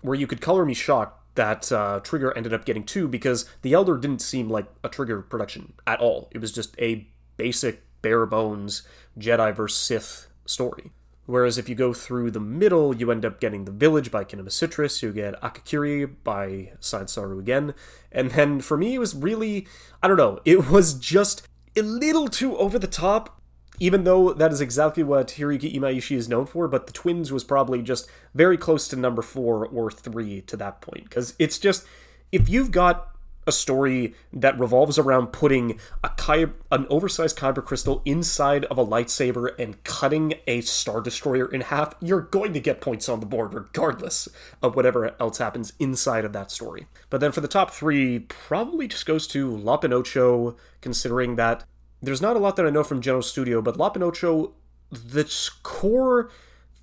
Where 0.00 0.14
you 0.14 0.26
could 0.26 0.40
color 0.40 0.64
me 0.64 0.74
shocked 0.74 1.34
that 1.34 1.70
uh, 1.70 2.00
Trigger 2.00 2.36
ended 2.36 2.54
up 2.54 2.64
getting 2.64 2.84
two 2.84 3.08
because 3.08 3.48
The 3.62 3.74
Elder 3.74 3.98
didn't 3.98 4.22
seem 4.22 4.48
like 4.48 4.66
a 4.82 4.88
Trigger 4.88 5.20
production 5.20 5.74
at 5.86 6.00
all. 6.00 6.28
It 6.30 6.38
was 6.38 6.52
just 6.52 6.74
a 6.80 7.06
basic, 7.36 7.82
bare 8.02 8.24
bones 8.24 8.82
Jedi 9.18 9.54
vs. 9.54 9.78
Sith 9.78 10.28
story. 10.46 10.92
Whereas 11.26 11.58
if 11.58 11.68
you 11.68 11.74
go 11.74 11.92
through 11.92 12.30
the 12.30 12.40
middle, 12.40 12.94
you 12.94 13.10
end 13.10 13.24
up 13.24 13.40
getting 13.40 13.64
The 13.64 13.72
Village 13.72 14.12
by 14.12 14.24
Kinema 14.24 14.52
Citrus, 14.52 15.02
you 15.02 15.12
get 15.12 15.40
Akakiri 15.42 16.14
by 16.22 16.72
Science 16.78 17.12
Saru 17.12 17.40
again. 17.40 17.74
And 18.12 18.30
then 18.30 18.60
for 18.60 18.76
me, 18.76 18.94
it 18.94 19.00
was 19.00 19.14
really, 19.14 19.66
I 20.02 20.08
don't 20.08 20.16
know, 20.16 20.38
it 20.44 20.70
was 20.70 20.94
just 20.94 21.46
a 21.76 21.82
little 21.82 22.28
too 22.28 22.56
over 22.56 22.78
the 22.78 22.86
top, 22.86 23.40
even 23.80 24.04
though 24.04 24.32
that 24.32 24.52
is 24.52 24.60
exactly 24.60 25.02
what 25.02 25.28
Hiroyuki 25.28 25.74
Imaishi 25.74 26.16
is 26.16 26.28
known 26.28 26.46
for, 26.46 26.68
but 26.68 26.86
The 26.86 26.92
Twins 26.92 27.32
was 27.32 27.42
probably 27.42 27.82
just 27.82 28.08
very 28.32 28.56
close 28.56 28.86
to 28.88 28.96
number 28.96 29.20
four 29.20 29.66
or 29.66 29.90
three 29.90 30.42
to 30.42 30.56
that 30.56 30.80
point. 30.80 31.04
Because 31.04 31.34
it's 31.40 31.58
just, 31.58 31.84
if 32.30 32.48
you've 32.48 32.70
got 32.70 33.15
a 33.46 33.52
story 33.52 34.14
that 34.32 34.58
revolves 34.58 34.98
around 34.98 35.28
putting 35.28 35.78
a 36.02 36.10
Ky- 36.16 36.52
an 36.72 36.86
oversized 36.90 37.38
kyber 37.38 37.64
crystal 37.64 38.02
inside 38.04 38.64
of 38.66 38.78
a 38.78 38.84
lightsaber 38.84 39.56
and 39.58 39.82
cutting 39.84 40.34
a 40.46 40.60
star 40.62 41.00
destroyer 41.00 41.46
in 41.46 41.60
half, 41.60 41.94
you're 42.00 42.20
going 42.20 42.52
to 42.52 42.60
get 42.60 42.80
points 42.80 43.08
on 43.08 43.20
the 43.20 43.26
board 43.26 43.54
regardless 43.54 44.28
of 44.62 44.74
whatever 44.74 45.14
else 45.20 45.38
happens 45.38 45.72
inside 45.78 46.24
of 46.24 46.32
that 46.32 46.50
story. 46.50 46.86
But 47.10 47.20
then 47.20 47.32
for 47.32 47.40
the 47.40 47.48
top 47.48 47.70
three, 47.70 48.20
probably 48.20 48.88
just 48.88 49.06
goes 49.06 49.26
to 49.28 49.56
Lop 49.56 49.82
& 49.82 49.84
Ochō, 49.84 50.56
considering 50.80 51.36
that 51.36 51.64
there's 52.02 52.22
not 52.22 52.36
a 52.36 52.38
lot 52.38 52.56
that 52.56 52.66
I 52.66 52.70
know 52.70 52.84
from 52.84 53.00
Geno 53.00 53.20
Studio, 53.20 53.62
but 53.62 53.76
Lop 53.76 53.96
& 53.96 53.98
Ochō, 53.98 54.52
the 54.90 55.50
core 55.62 56.30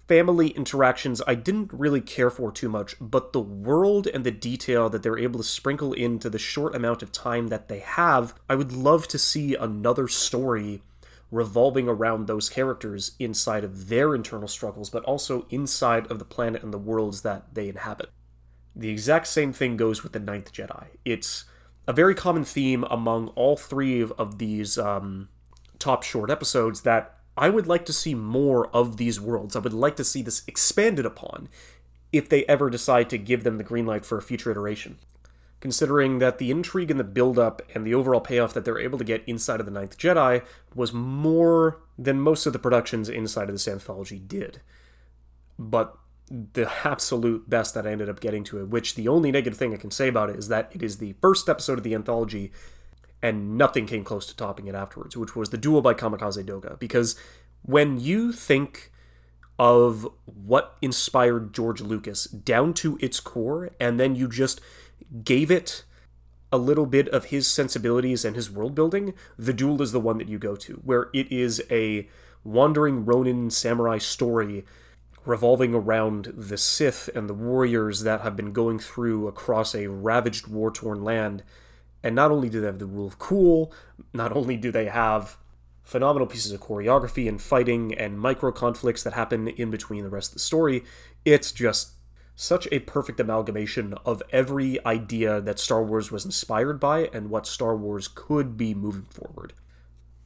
family 0.07 0.49
interactions 0.49 1.21
I 1.25 1.35
didn't 1.35 1.71
really 1.71 2.01
care 2.01 2.29
for 2.29 2.51
too 2.51 2.69
much, 2.69 2.95
but 2.99 3.33
the 3.33 3.39
world 3.39 4.07
and 4.07 4.23
the 4.23 4.31
detail 4.31 4.89
that 4.89 5.03
they're 5.03 5.17
able 5.17 5.39
to 5.39 5.45
sprinkle 5.45 5.93
into 5.93 6.29
the 6.29 6.39
short 6.39 6.75
amount 6.75 7.01
of 7.01 7.11
time 7.11 7.47
that 7.47 7.67
they 7.67 7.79
have, 7.79 8.33
I 8.49 8.55
would 8.55 8.71
love 8.71 9.07
to 9.09 9.17
see 9.17 9.55
another 9.55 10.07
story 10.07 10.81
revolving 11.31 11.87
around 11.87 12.27
those 12.27 12.47
characters 12.47 13.13
inside 13.17 13.63
of 13.63 13.89
their 13.89 14.13
internal 14.13 14.47
struggles, 14.47 14.89
but 14.89 15.03
also 15.03 15.47
inside 15.49 16.09
of 16.11 16.19
the 16.19 16.25
planet 16.25 16.61
and 16.61 16.71
the 16.71 16.77
worlds 16.77 17.21
that 17.23 17.53
they 17.53 17.69
inhabit. 17.69 18.09
The 18.75 18.89
exact 18.89 19.27
same 19.27 19.51
thing 19.51 19.77
goes 19.77 20.03
with 20.03 20.13
The 20.13 20.19
Ninth 20.19 20.53
Jedi. 20.53 20.87
It's 21.05 21.45
a 21.87 21.93
very 21.93 22.13
common 22.13 22.43
theme 22.43 22.83
among 22.89 23.29
all 23.29 23.57
three 23.57 24.01
of, 24.01 24.37
these 24.37 24.77
um, 24.77 25.29
top 25.79 26.03
short 26.03 26.29
episodes 26.29 26.81
that 26.81 27.17
I 27.37 27.49
would 27.49 27.67
like 27.67 27.85
to 27.85 27.93
see 27.93 28.13
more 28.13 28.67
of 28.67 28.97
these 28.97 29.19
worlds. 29.19 29.55
I 29.55 29.59
would 29.59 29.73
like 29.73 29.95
to 29.95 30.03
see 30.03 30.21
this 30.21 30.43
expanded 30.47 31.05
upon 31.05 31.49
if 32.11 32.29
they 32.29 32.45
ever 32.45 32.69
decide 32.69 33.09
to 33.09 33.17
give 33.17 33.43
them 33.43 33.57
the 33.57 33.63
green 33.63 33.85
light 33.85 34.05
for 34.05 34.17
a 34.17 34.21
future 34.21 34.51
iteration. 34.51 34.97
Considering 35.59 36.19
that 36.19 36.37
the 36.37 36.51
intrigue 36.51 36.91
and 36.91 36.99
the 36.99 37.05
build-up 37.05 37.61
and 37.73 37.87
the 37.87 37.93
overall 37.93 38.19
payoff 38.19 38.53
that 38.53 38.65
they're 38.65 38.77
able 38.77 38.97
to 38.97 39.03
get 39.03 39.23
inside 39.25 39.59
of 39.59 39.65
The 39.65 39.71
Ninth 39.71 39.97
Jedi 39.97 40.43
was 40.75 40.91
more 40.93 41.79
than 41.97 42.19
most 42.19 42.45
of 42.45 42.53
the 42.53 42.59
productions 42.59 43.07
inside 43.07 43.49
of 43.49 43.55
this 43.55 43.67
anthology 43.67 44.19
did. 44.19 44.61
But 45.57 45.97
the 46.29 46.69
absolute 46.83 47.49
best 47.49 47.73
that 47.73 47.87
I 47.87 47.91
ended 47.91 48.09
up 48.09 48.19
getting 48.19 48.43
to 48.45 48.59
it, 48.59 48.69
which 48.69 48.95
the 48.95 49.07
only 49.07 49.31
negative 49.31 49.57
thing 49.57 49.73
I 49.73 49.77
can 49.77 49.91
say 49.91 50.07
about 50.07 50.29
it 50.29 50.35
is 50.35 50.49
that 50.49 50.69
it 50.73 50.83
is 50.83 50.97
the 50.97 51.15
first 51.21 51.47
episode 51.47 51.77
of 51.77 51.83
the 51.83 51.95
anthology 51.95 52.51
and 53.23 53.57
nothing 53.57 53.87
came 53.87 54.03
close 54.03 54.25
to 54.27 54.35
topping 54.35 54.67
it 54.67 54.75
afterwards, 54.75 55.15
which 55.15 55.33
was 55.33 55.49
the 55.49 55.57
duel 55.57 55.81
by 55.81 55.93
Kamikaze 55.93 56.43
Doga. 56.43 56.77
Because 56.77 57.15
when 57.61 57.97
you 57.97 58.33
think 58.33 58.91
of 59.57 60.05
what 60.25 60.75
inspired 60.81 61.53
George 61.53 61.79
Lucas 61.79 62.25
down 62.25 62.73
to 62.73 62.97
its 62.99 63.21
core, 63.21 63.71
and 63.79 63.97
then 63.97 64.13
you 64.13 64.27
just 64.27 64.59
gave 65.23 65.49
it 65.49 65.85
a 66.51 66.57
little 66.57 66.85
bit 66.85 67.07
of 67.09 67.25
his 67.25 67.47
sensibilities 67.47 68.25
and 68.25 68.35
his 68.35 68.51
world 68.51 68.75
building, 68.75 69.13
the 69.39 69.53
duel 69.53 69.81
is 69.81 69.93
the 69.93 70.01
one 70.01 70.17
that 70.17 70.27
you 70.27 70.37
go 70.37 70.57
to, 70.57 70.81
where 70.83 71.09
it 71.13 71.31
is 71.31 71.63
a 71.71 72.09
wandering 72.43 73.05
Ronin 73.05 73.49
samurai 73.49 73.99
story 73.99 74.65
revolving 75.25 75.73
around 75.73 76.33
the 76.35 76.57
Sith 76.57 77.09
and 77.15 77.29
the 77.29 77.33
warriors 77.33 78.01
that 78.01 78.19
have 78.19 78.35
been 78.35 78.51
going 78.51 78.79
through 78.79 79.29
across 79.29 79.73
a 79.73 79.87
ravaged, 79.87 80.47
war 80.47 80.69
torn 80.69 81.05
land 81.05 81.41
and 82.03 82.13
not 82.15 82.31
only 82.31 82.49
do 82.49 82.59
they 82.59 82.67
have 82.67 82.79
the 82.79 82.85
rule 82.85 83.07
of 83.07 83.17
cool, 83.17 83.73
not 84.13 84.35
only 84.35 84.57
do 84.57 84.71
they 84.71 84.85
have 84.85 85.37
phenomenal 85.83 86.27
pieces 86.27 86.51
of 86.51 86.61
choreography 86.61 87.27
and 87.27 87.41
fighting 87.41 87.93
and 87.93 88.19
micro 88.19 88.51
conflicts 88.51 89.03
that 89.03 89.13
happen 89.13 89.47
in 89.47 89.69
between 89.71 90.03
the 90.03 90.09
rest 90.09 90.31
of 90.31 90.35
the 90.35 90.39
story, 90.39 90.83
it's 91.25 91.51
just 91.51 91.93
such 92.35 92.67
a 92.71 92.79
perfect 92.79 93.19
amalgamation 93.19 93.93
of 94.05 94.23
every 94.31 94.83
idea 94.85 95.39
that 95.41 95.59
Star 95.59 95.83
Wars 95.83 96.11
was 96.11 96.25
inspired 96.25 96.79
by 96.79 97.09
and 97.13 97.29
what 97.29 97.45
Star 97.45 97.75
Wars 97.75 98.07
could 98.07 98.57
be 98.57 98.73
moving 98.73 99.03
forward. 99.03 99.53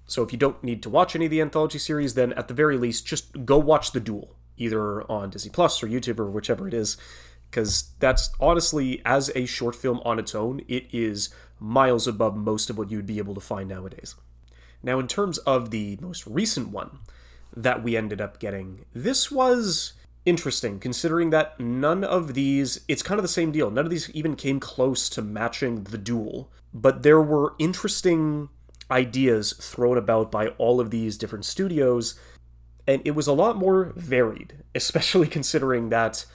So 0.06 0.24
if 0.24 0.32
you 0.32 0.38
don't 0.38 0.64
need 0.64 0.82
to 0.84 0.90
watch 0.90 1.16
any 1.16 1.26
of 1.26 1.32
the 1.32 1.42
anthology 1.42 1.80
series, 1.80 2.14
then 2.14 2.32
at 2.34 2.48
the 2.48 2.54
very 2.54 2.78
least, 2.78 3.06
just 3.06 3.46
go 3.46 3.58
watch 3.58 3.92
The 3.92 4.00
Duel, 4.00 4.36
either 4.56 5.04
on 5.12 5.32
Disney 5.32 5.52
Plus 5.52 5.84
or 5.84 5.88
YouTube 5.88 6.20
or 6.20 6.32
whichever 6.32 6.66
it 6.68 6.74
is, 6.74 6.96
because 7.50 7.92
that's 8.00 8.30
honestly, 8.40 9.02
as 9.06 9.32
a 9.36 9.46
short 9.46 9.76
film 9.76 10.02
on 10.06 10.18
its 10.18 10.34
own, 10.34 10.62
it 10.70 10.88
is 10.94 11.30
miles 11.60 12.08
above 12.08 12.36
most 12.36 12.70
of 12.70 12.78
what 12.78 12.92
you'd 12.92 13.06
be 13.06 13.18
able 13.18 13.36
to 13.36 13.42
find 13.42 13.70
nowadays. 13.70 14.16
Now, 14.84 15.00
in 15.00 15.08
terms 15.08 15.38
of 15.40 15.72
the 15.72 15.98
most 16.02 16.26
recent 16.28 16.70
one 16.70 17.00
that 17.56 17.84
we 17.84 17.98
ended 17.98 18.22
up 18.22 18.40
getting, 18.40 18.86
this 18.94 19.32
was 19.32 19.94
interesting 20.26 20.80
considering 20.80 21.30
that 21.30 21.60
none 21.60 22.04
of 22.04 22.34
these, 22.34 22.82
it's 22.88 23.02
kind 23.02 23.18
of 23.18 23.24
the 23.24 23.30
same 23.30 23.52
deal. 23.52 23.72
None 23.72 23.86
of 23.86 23.92
these 23.92 24.10
even 24.12 24.36
came 24.36 24.60
close 24.60 25.10
to 25.10 25.22
matching 25.22 25.86
the 25.86 25.98
duel, 25.98 26.52
but 26.74 27.04
there 27.04 27.22
were 27.22 27.56
interesting 27.58 28.50
ideas 28.92 29.54
thrown 29.54 29.98
about 29.98 30.32
by 30.32 30.48
all 30.58 30.80
of 30.80 30.92
these 30.92 31.18
different 31.18 31.46
studios, 31.46 32.20
and 32.86 33.02
it 33.06 33.12
was 33.12 33.28
a 33.28 33.34
lot 33.34 33.58
more 33.58 33.94
varied, 33.96 34.64
especially 34.76 35.28
considering 35.38 35.90
that 35.90 36.26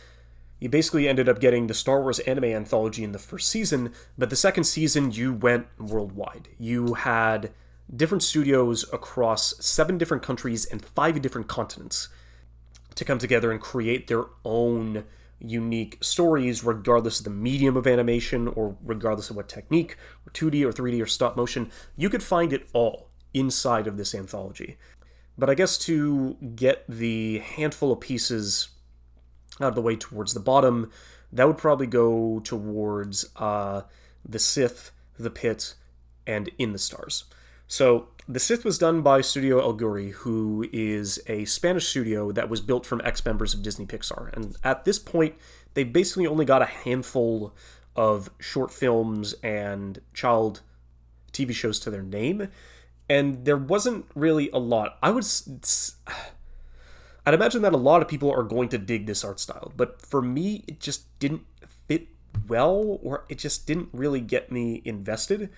you 0.62 0.69
basically 0.69 1.09
ended 1.09 1.28
up 1.28 1.40
getting 1.40 1.66
the 1.66 1.75
Star 1.75 2.00
Wars 2.00 2.21
anime 2.21 2.45
anthology 2.45 3.02
in 3.02 3.11
the 3.11 3.19
first 3.19 3.49
season, 3.49 3.92
but 4.16 4.31
the 4.31 4.37
second 4.37 4.62
season 4.62 5.11
you 5.11 5.35
went 5.35 5.66
worldwide. 5.76 6.50
You 6.57 6.95
had 6.95 7.50
different 7.95 8.23
studios 8.23 8.85
across 8.92 9.54
seven 9.59 9.99
different 9.99 10.23
countries 10.23 10.64
and 10.64 10.85
five 10.85 11.21
different 11.21 11.49
continents 11.49 12.11
to 12.95 13.04
come 13.04 13.19
together 13.19 13.50
and 13.50 13.61
create 13.61 14.07
their 14.07 14.26
own 14.45 15.02
unique 15.40 15.99
stories, 16.00 16.62
regardless 16.62 17.19
of 17.19 17.25
the 17.25 17.31
medium 17.31 17.76
of 17.76 17.88
animation 17.88 18.47
or 18.47 18.76
regardless 18.85 19.31
of 19.31 19.35
what 19.35 19.49
technique, 19.49 19.97
or 20.25 20.31
2D 20.31 20.64
or 20.64 20.71
3D 20.71 21.02
or 21.02 21.07
stop 21.07 21.37
motion. 21.37 21.73
You 21.97 22.09
could 22.09 22.23
find 22.23 22.52
it 22.52 22.69
all 22.73 23.09
inside 23.35 23.88
of 23.88 23.97
this 23.97 24.14
anthology. 24.14 24.76
But 25.37 25.50
I 25.50 25.54
guess 25.54 25.76
to 25.78 26.37
get 26.54 26.85
the 26.88 27.40
handful 27.40 27.90
of 27.90 27.99
pieces 27.99 28.69
out 29.61 29.68
of 29.68 29.75
the 29.75 29.82
way 29.82 29.97
towards 29.97 30.35
the 30.35 30.40
bottom, 30.40 30.90
that 31.32 31.47
would 31.47 31.59
probably 31.59 31.87
go 31.87 32.40
towards 32.40 33.28
uh, 33.37 33.82
the 34.26 34.38
Sith, 34.38 34.90
the 35.18 35.30
Pit, 35.30 35.75
and 36.26 36.50
In 36.59 36.73
the 36.73 36.78
Stars. 36.78 37.25
So 37.66 38.09
the 38.28 38.38
Sith 38.38 38.64
was 38.64 38.78
done 38.78 39.02
by 39.02 39.21
Studio 39.21 39.61
El 39.61 39.76
Guiri, 39.76 40.11
who 40.11 40.68
is 40.73 41.21
a 41.26 41.44
Spanish 41.47 41.88
studio 41.88 42.30
that 42.32 42.49
was 42.49 42.61
built 42.61 42.85
from 42.85 43.00
ex 43.04 43.25
members 43.25 43.54
of 43.54 43.62
Disney 43.62 43.87
Pixar. 43.87 44.32
And 44.35 44.56
at 44.62 44.85
this 44.85 44.99
point, 44.99 45.35
they 45.75 45.85
basically 45.85 46.26
only 46.26 46.44
got 46.44 46.62
a 46.62 46.66
handful 46.66 47.54
of 47.97 48.30
short 48.38 48.71
films 48.71 49.35
and 49.42 50.00
child 50.14 50.61
TV 51.32 51.52
shows 51.52 51.78
to 51.80 51.90
their 51.90 52.02
name. 52.02 52.49
And 53.09 53.44
there 53.44 53.56
wasn't 53.56 54.06
really 54.14 54.50
a 54.50 54.59
lot. 54.59 54.99
I 55.02 55.11
would 55.11 55.25
I'd 57.24 57.34
imagine 57.34 57.62
that 57.62 57.72
a 57.72 57.78
lot 57.78 58.02
of 58.02 58.08
people 58.08 58.30
are 58.30 58.42
going 58.42 58.68
to 58.70 58.78
dig 58.78 59.06
this 59.06 59.24
art 59.24 59.38
style, 59.38 59.72
but 59.76 60.00
for 60.02 60.20
me, 60.20 60.64
it 60.66 60.80
just 60.80 61.18
didn't 61.18 61.42
fit 61.86 62.08
well, 62.48 62.98
or 63.02 63.24
it 63.28 63.38
just 63.38 63.66
didn't 63.66 63.90
really 63.92 64.20
get 64.20 64.50
me 64.50 64.82
invested. 64.84 65.50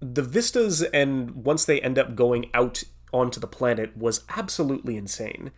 The 0.00 0.22
vistas, 0.22 0.82
and 0.82 1.44
once 1.44 1.64
they 1.64 1.80
end 1.80 1.98
up 1.98 2.16
going 2.16 2.50
out 2.54 2.82
onto 3.12 3.38
the 3.38 3.46
planet, 3.46 3.96
was 3.96 4.24
absolutely 4.36 4.96
insane. 4.96 5.52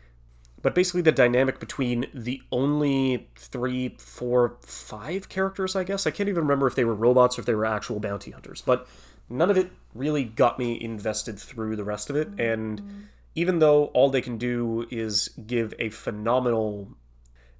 But 0.60 0.74
basically, 0.74 1.02
the 1.02 1.12
dynamic 1.12 1.60
between 1.60 2.06
the 2.12 2.42
only 2.50 3.28
three, 3.36 3.96
four, 3.98 4.56
five 4.62 5.28
characters, 5.28 5.76
I 5.76 5.84
guess, 5.84 6.06
I 6.06 6.10
can't 6.10 6.28
even 6.28 6.42
remember 6.42 6.66
if 6.66 6.74
they 6.74 6.84
were 6.84 6.94
robots 6.94 7.38
or 7.38 7.42
if 7.42 7.46
they 7.46 7.54
were 7.54 7.66
actual 7.66 8.00
bounty 8.00 8.30
hunters, 8.30 8.62
but 8.62 8.86
none 9.28 9.50
of 9.50 9.56
it 9.56 9.70
really 9.94 10.24
got 10.24 10.58
me 10.58 10.80
invested 10.80 11.38
through 11.38 11.76
the 11.76 11.84
rest 11.84 12.10
of 12.10 12.16
it, 12.16 12.28
and 12.38 12.82
mm. 12.82 13.02
Even 13.34 13.58
though 13.58 13.86
all 13.86 14.10
they 14.10 14.20
can 14.20 14.38
do 14.38 14.86
is 14.90 15.28
give 15.46 15.74
a 15.78 15.90
phenomenal. 15.90 16.96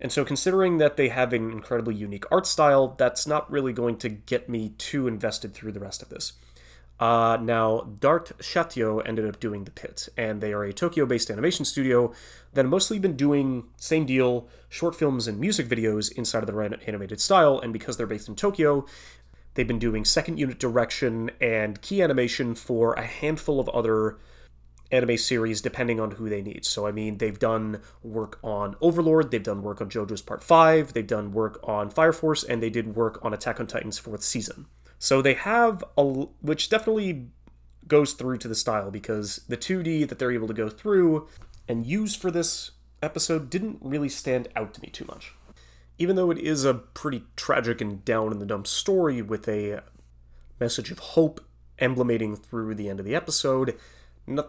And 0.01 0.13
so, 0.13 0.25
considering 0.25 0.79
that 0.79 0.97
they 0.97 1.09
have 1.09 1.33
an 1.33 1.51
incredibly 1.51 1.95
unique 1.95 2.25
art 2.31 2.47
style, 2.47 2.95
that's 2.99 3.27
not 3.27 3.51
really 3.51 3.73
going 3.73 3.97
to 3.99 4.09
get 4.09 4.49
me 4.49 4.71
too 4.79 5.07
invested 5.09 5.55
through 5.55 5.73
the 5.73 5.81
rest 5.81 6.03
of 6.03 6.11
this. 6.11 6.35
Uh, 7.01 7.37
now, 7.41 7.81
D'ART 8.01 8.39
Shtajio 8.39 9.03
ended 9.07 9.27
up 9.27 9.41
doing 9.41 9.65
The 9.65 9.73
Pit, 9.73 10.09
and 10.17 10.41
they 10.41 10.53
are 10.53 10.63
a 10.63 10.73
Tokyo 10.73 11.07
based 11.07 11.31
animation 11.31 11.65
studio 11.65 12.13
that 12.53 12.65
have 12.65 12.71
mostly 12.71 13.01
been 13.01 13.17
doing 13.17 13.65
same 13.77 14.07
deal 14.07 14.49
short 14.69 14.95
films 14.95 15.27
and 15.27 15.41
music 15.41 15.69
videos 15.69 16.13
inside 16.13 16.45
of 16.45 16.47
their 16.47 16.63
animated 16.63 17.21
style, 17.21 17.59
and 17.59 17.73
because 17.73 17.97
they're 17.97 18.07
based 18.07 18.29
in 18.29 18.37
Tokyo, 18.37 18.87
they've 19.55 19.67
been 19.67 19.79
doing 19.81 20.05
second 20.05 20.39
unit 20.39 20.59
direction 20.59 21.31
and 21.41 21.83
key 21.83 22.01
animation 22.01 22.55
for 22.55 22.95
a 22.95 23.05
handful 23.05 23.59
of 23.59 23.69
other 23.71 24.19
anime 24.95 25.17
series 25.17 25.61
depending 25.61 25.99
on 25.99 26.13
who 26.13 26.29
they 26.29 26.43
need. 26.43 26.65
So, 26.65 26.87
I 26.87 26.93
mean, 26.93 27.19
they've 27.19 27.39
done 27.39 27.81
work 28.03 28.39
on 28.43 28.77
Overlord, 28.81 29.31
they've 29.31 29.43
done 29.43 29.63
work 29.63 29.81
on 29.81 29.91
JoJo's 29.91 30.23
Part 30.23 30.43
5, 30.43 30.93
they've 30.93 31.07
done 31.07 31.33
work 31.33 31.61
on 31.65 31.91
Fire 31.91 32.13
Force, 32.13 32.45
and 32.45 32.63
they 32.63 32.71
did 32.71 32.95
work 32.95 33.19
on 33.23 33.35
Attack 33.35 33.61
on 33.61 33.67
Titan's 33.67 33.99
fourth 33.99 34.23
season. 34.23 34.67
So, 34.99 35.21
they 35.21 35.35
have 35.35 35.83
a. 35.99 36.03
which 36.03 36.71
definitely 36.71 37.29
goes 37.87 38.15
through 38.15 38.39
to 38.39 38.49
the 38.49 38.55
style 38.55 38.91
because 38.91 39.41
the 39.49 39.57
2D 39.57 40.09
that 40.09 40.19
they're 40.19 40.33
able 40.33 40.49
to 40.49 40.55
go 40.55 40.69
through 40.69 41.29
and 41.69 41.87
use 41.87 42.15
for 42.15 42.31
this 42.31 42.71
episode 43.03 43.51
didn't 43.51 43.79
really 43.81 44.09
stand 44.09 44.49
out 44.57 44.75
to 44.75 44.81
me 44.81 44.89
too 44.89 45.05
much. 45.07 45.35
Even 45.99 46.17
though 46.17 46.31
it 46.31 46.39
is 46.39 46.65
a 46.65 46.75
pretty 46.75 47.25
tragic 47.37 47.81
and 47.81 48.05
down 48.05 48.33
in 48.33 48.39
the 48.39 48.47
dumps 48.47 48.71
story 48.71 49.23
with 49.23 49.47
a 49.49 49.83
message 50.59 50.91
of 50.91 50.99
hope 50.99 51.41
emblemating 51.79 52.37
through 52.37 52.75
the 52.75 52.89
end 52.89 52.99
of 52.99 53.07
the 53.07 53.15
episode, 53.15 53.77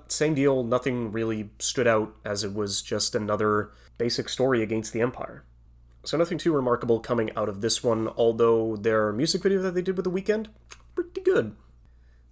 same 0.08 0.34
deal, 0.36 0.64
nothing 0.64 1.12
really 1.12 1.50
stood 1.60 1.88
out 1.88 2.16
as 2.24 2.44
it 2.44 2.54
was 2.54 2.82
just 2.82 3.16
another 3.16 3.72
basic 3.98 4.30
story 4.30 4.62
against 4.62 4.94
the 4.94 5.02
Empire. 5.02 5.44
So 6.04 6.18
nothing 6.18 6.38
too 6.38 6.54
remarkable 6.54 7.00
coming 7.00 7.32
out 7.36 7.50
of 7.50 7.62
this 7.62 7.84
one, 7.84 8.08
although 8.10 8.76
their 8.76 9.12
music 9.12 9.44
video 9.44 9.62
that 9.62 9.74
they 9.74 9.82
did 9.82 9.98
with 9.98 10.06
the 10.06 10.12
Weeknd, 10.12 10.48
pretty 10.94 11.22
good. 11.22 11.56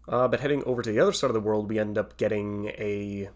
Uh, 0.08 0.28
but 0.28 0.42
heading 0.42 0.64
over 0.66 0.82
to 0.82 0.92
the 0.92 1.00
other 1.00 1.14
side 1.14 1.30
of 1.30 1.34
the 1.34 1.40
world, 1.40 1.70
we 1.70 1.80
end 1.80 1.98
up 1.98 2.18
getting 2.18 2.68
a 2.78 3.30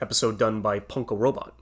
episode 0.00 0.38
done 0.38 0.60
by 0.60 0.80
Punkrobot, 0.80 1.52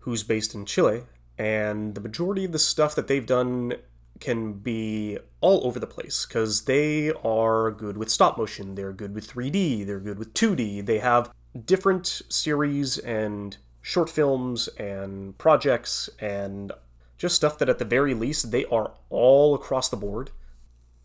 who's 0.00 0.22
based 0.22 0.54
in 0.54 0.64
Chile, 0.64 1.02
and 1.38 1.94
the 1.94 2.00
majority 2.00 2.44
of 2.44 2.52
the 2.52 2.58
stuff 2.58 2.94
that 2.94 3.08
they've 3.08 3.26
done 3.26 3.74
can 4.20 4.54
be 4.54 5.18
all 5.40 5.66
over 5.66 5.78
the 5.78 5.86
place 5.86 6.26
because 6.26 6.64
they 6.64 7.12
are 7.24 7.70
good 7.70 7.96
with 7.96 8.10
stop 8.10 8.38
motion, 8.38 8.74
they're 8.74 8.92
good 8.92 9.14
with 9.14 9.32
3D, 9.32 9.86
they're 9.86 10.00
good 10.00 10.18
with 10.18 10.34
2D. 10.34 10.84
They 10.84 10.98
have 10.98 11.32
different 11.64 12.22
series 12.28 12.98
and 12.98 13.56
short 13.80 14.10
films 14.10 14.68
and 14.78 15.36
projects 15.38 16.10
and 16.18 16.72
just 17.18 17.36
stuff 17.36 17.58
that 17.58 17.68
at 17.68 17.78
the 17.78 17.84
very 17.84 18.14
least 18.14 18.50
they 18.50 18.64
are 18.66 18.92
all 19.10 19.54
across 19.54 19.88
the 19.88 19.96
board. 19.96 20.30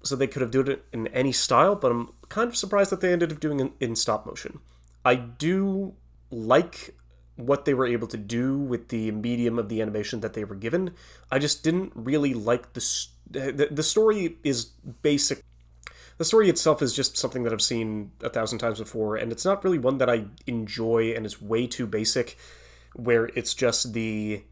So 0.03 0.15
they 0.15 0.27
could 0.27 0.41
have 0.41 0.51
done 0.51 0.67
it 0.67 0.85
in 0.91 1.07
any 1.07 1.31
style, 1.31 1.75
but 1.75 1.91
I'm 1.91 2.09
kind 2.27 2.49
of 2.49 2.57
surprised 2.57 2.91
that 2.91 3.01
they 3.01 3.13
ended 3.13 3.31
up 3.31 3.39
doing 3.39 3.59
it 3.59 3.71
in 3.79 3.95
stop 3.95 4.25
motion. 4.25 4.59
I 5.05 5.15
do 5.15 5.93
like 6.31 6.95
what 7.35 7.65
they 7.65 7.73
were 7.73 7.85
able 7.85 8.07
to 8.07 8.17
do 8.17 8.57
with 8.57 8.89
the 8.89 9.11
medium 9.11 9.57
of 9.57 9.69
the 9.69 9.81
animation 9.81 10.19
that 10.19 10.33
they 10.33 10.43
were 10.43 10.55
given. 10.55 10.93
I 11.31 11.39
just 11.39 11.63
didn't 11.63 11.91
really 11.95 12.33
like 12.33 12.73
the 12.73 12.81
the, 13.29 13.69
the 13.71 13.83
story 13.83 14.37
is 14.43 14.65
basic. 15.01 15.43
The 16.17 16.25
story 16.25 16.49
itself 16.49 16.81
is 16.81 16.93
just 16.93 17.17
something 17.17 17.43
that 17.43 17.53
I've 17.53 17.61
seen 17.61 18.11
a 18.21 18.29
thousand 18.29 18.59
times 18.59 18.79
before, 18.79 19.15
and 19.15 19.31
it's 19.31 19.45
not 19.45 19.63
really 19.63 19.79
one 19.79 19.97
that 19.99 20.09
I 20.09 20.25
enjoy, 20.45 21.13
and 21.15 21.25
it's 21.25 21.41
way 21.41 21.65
too 21.65 21.87
basic, 21.87 22.37
where 22.93 23.27
it's 23.33 23.53
just 23.53 23.93
the 23.93 24.43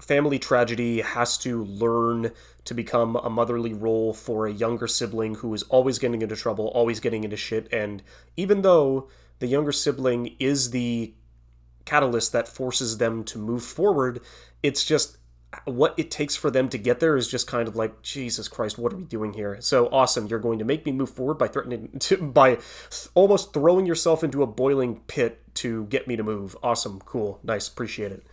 family 0.00 0.38
tragedy 0.38 1.00
has 1.00 1.36
to 1.38 1.64
learn 1.64 2.30
to 2.64 2.74
become 2.74 3.16
a 3.16 3.28
motherly 3.28 3.74
role 3.74 4.12
for 4.14 4.46
a 4.46 4.52
younger 4.52 4.86
sibling 4.86 5.36
who 5.36 5.52
is 5.52 5.62
always 5.64 5.98
getting 5.98 6.22
into 6.22 6.36
trouble, 6.36 6.68
always 6.68 7.00
getting 7.00 7.24
into 7.24 7.36
shit, 7.36 7.66
and 7.72 8.02
even 8.36 8.62
though 8.62 9.08
the 9.40 9.46
younger 9.46 9.72
sibling 9.72 10.36
is 10.38 10.70
the 10.70 11.14
catalyst 11.84 12.32
that 12.32 12.48
forces 12.48 12.98
them 12.98 13.24
to 13.24 13.38
move 13.38 13.64
forward. 13.64 14.20
It's 14.62 14.84
just 14.84 15.16
what 15.64 15.94
it 15.96 16.10
takes 16.10 16.36
for 16.36 16.50
them 16.50 16.68
to 16.68 16.78
get 16.78 17.00
there 17.00 17.16
is 17.16 17.28
just 17.28 17.46
kind 17.46 17.66
of 17.66 17.74
like 17.74 18.02
Jesus 18.02 18.46
Christ, 18.46 18.78
what 18.78 18.92
are 18.92 18.96
we 18.96 19.04
doing 19.04 19.32
here? 19.32 19.60
So 19.60 19.88
awesome, 19.88 20.28
you're 20.28 20.38
going 20.38 20.60
to 20.60 20.64
make 20.64 20.86
me 20.86 20.92
move 20.92 21.10
forward 21.10 21.38
by 21.38 21.48
threatening 21.48 21.88
to, 22.00 22.16
by 22.16 22.58
almost 23.14 23.52
throwing 23.52 23.86
yourself 23.86 24.22
into 24.22 24.42
a 24.42 24.46
boiling 24.46 25.00
pit 25.06 25.42
to 25.54 25.86
get 25.86 26.06
me 26.06 26.16
to 26.16 26.22
move. 26.22 26.56
Awesome, 26.62 27.00
cool, 27.00 27.40
nice, 27.42 27.68
appreciate 27.68 28.12
it. 28.12 28.24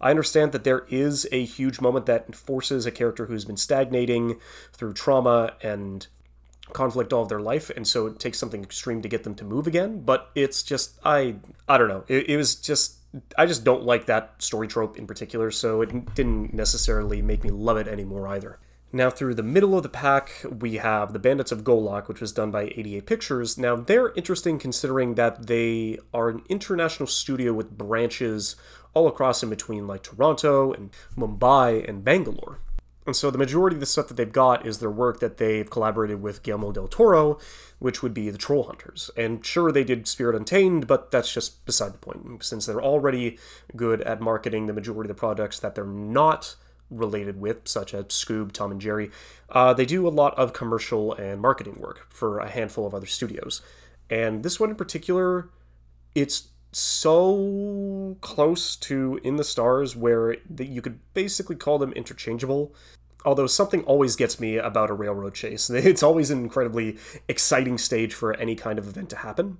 I 0.00 0.10
understand 0.10 0.52
that 0.52 0.64
there 0.64 0.86
is 0.88 1.26
a 1.32 1.44
huge 1.44 1.80
moment 1.80 2.06
that 2.06 2.34
forces 2.34 2.86
a 2.86 2.92
character 2.92 3.26
who's 3.26 3.44
been 3.44 3.56
stagnating 3.56 4.38
through 4.72 4.92
trauma 4.92 5.54
and 5.62 6.06
conflict 6.72 7.12
all 7.12 7.22
of 7.22 7.28
their 7.28 7.40
life 7.40 7.70
and 7.70 7.86
so 7.86 8.06
it 8.06 8.18
takes 8.18 8.38
something 8.38 8.62
extreme 8.62 9.02
to 9.02 9.08
get 9.08 9.24
them 9.24 9.34
to 9.34 9.44
move 9.44 9.66
again 9.66 10.00
but 10.00 10.30
it's 10.34 10.62
just 10.62 10.98
i 11.04 11.34
i 11.68 11.78
don't 11.78 11.88
know 11.88 12.04
it, 12.08 12.28
it 12.30 12.36
was 12.36 12.54
just 12.54 12.98
I 13.36 13.46
just 13.46 13.64
don't 13.64 13.84
like 13.84 14.06
that 14.06 14.42
story 14.42 14.68
trope 14.68 14.98
in 14.98 15.06
particular, 15.06 15.50
so 15.50 15.80
it 15.80 16.14
didn't 16.14 16.52
necessarily 16.52 17.22
make 17.22 17.42
me 17.42 17.50
love 17.50 17.78
it 17.78 17.88
anymore 17.88 18.28
either. 18.28 18.58
Now, 18.90 19.10
through 19.10 19.34
the 19.34 19.42
middle 19.42 19.76
of 19.76 19.82
the 19.82 19.88
pack, 19.90 20.44
we 20.50 20.76
have 20.76 21.12
The 21.12 21.18
Bandits 21.18 21.52
of 21.52 21.62
Golak, 21.62 22.08
which 22.08 22.22
was 22.22 22.32
done 22.32 22.50
by 22.50 22.64
88 22.64 23.06
Pictures. 23.06 23.58
Now, 23.58 23.76
they're 23.76 24.14
interesting 24.14 24.58
considering 24.58 25.14
that 25.14 25.46
they 25.46 25.98
are 26.14 26.30
an 26.30 26.42
international 26.48 27.06
studio 27.06 27.52
with 27.52 27.76
branches 27.76 28.56
all 28.94 29.06
across 29.06 29.42
in 29.42 29.50
between, 29.50 29.86
like 29.86 30.02
Toronto 30.02 30.72
and 30.72 30.90
Mumbai 31.16 31.86
and 31.86 32.02
Bangalore. 32.02 32.60
And 33.08 33.16
so 33.16 33.30
the 33.30 33.38
majority 33.38 33.74
of 33.74 33.80
the 33.80 33.86
stuff 33.86 34.08
that 34.08 34.18
they've 34.18 34.30
got 34.30 34.66
is 34.66 34.80
their 34.80 34.90
work 34.90 35.18
that 35.20 35.38
they've 35.38 35.70
collaborated 35.70 36.20
with 36.20 36.42
Guillermo 36.42 36.72
del 36.72 36.88
Toro, 36.88 37.38
which 37.78 38.02
would 38.02 38.12
be 38.12 38.28
the 38.28 38.36
Troll 38.36 38.64
Hunters. 38.64 39.10
And 39.16 39.42
sure, 39.42 39.72
they 39.72 39.82
did 39.82 40.06
Spirit 40.06 40.36
Untamed, 40.36 40.86
but 40.86 41.10
that's 41.10 41.32
just 41.32 41.64
beside 41.64 41.94
the 41.94 41.98
point, 41.98 42.44
since 42.44 42.66
they're 42.66 42.82
already 42.82 43.38
good 43.74 44.02
at 44.02 44.20
marketing 44.20 44.66
the 44.66 44.74
majority 44.74 45.08
of 45.08 45.16
the 45.16 45.18
products 45.18 45.58
that 45.58 45.74
they're 45.74 45.86
not 45.86 46.54
related 46.90 47.40
with, 47.40 47.66
such 47.66 47.94
as 47.94 48.04
Scoob, 48.08 48.52
Tom 48.52 48.72
and 48.72 48.80
Jerry. 48.80 49.10
Uh, 49.48 49.72
they 49.72 49.86
do 49.86 50.06
a 50.06 50.10
lot 50.10 50.36
of 50.36 50.52
commercial 50.52 51.14
and 51.14 51.40
marketing 51.40 51.78
work 51.80 52.08
for 52.10 52.40
a 52.40 52.50
handful 52.50 52.86
of 52.86 52.92
other 52.92 53.06
studios. 53.06 53.62
And 54.10 54.42
this 54.42 54.60
one 54.60 54.68
in 54.68 54.76
particular, 54.76 55.48
it's 56.14 56.48
so 56.72 58.18
close 58.20 58.76
to 58.76 59.18
In 59.24 59.36
the 59.36 59.44
Stars 59.44 59.96
where 59.96 60.36
you 60.58 60.82
could 60.82 61.00
basically 61.14 61.56
call 61.56 61.78
them 61.78 61.92
interchangeable 61.92 62.74
although 63.24 63.46
something 63.46 63.82
always 63.84 64.16
gets 64.16 64.38
me 64.38 64.56
about 64.56 64.90
a 64.90 64.94
railroad 64.94 65.34
chase. 65.34 65.70
It's 65.88 66.02
always 66.02 66.30
an 66.30 66.38
incredibly 66.38 66.98
exciting 67.28 67.78
stage 67.78 68.14
for 68.14 68.34
any 68.34 68.54
kind 68.54 68.78
of 68.78 68.88
event 68.88 69.10
to 69.10 69.16
happen. 69.16 69.58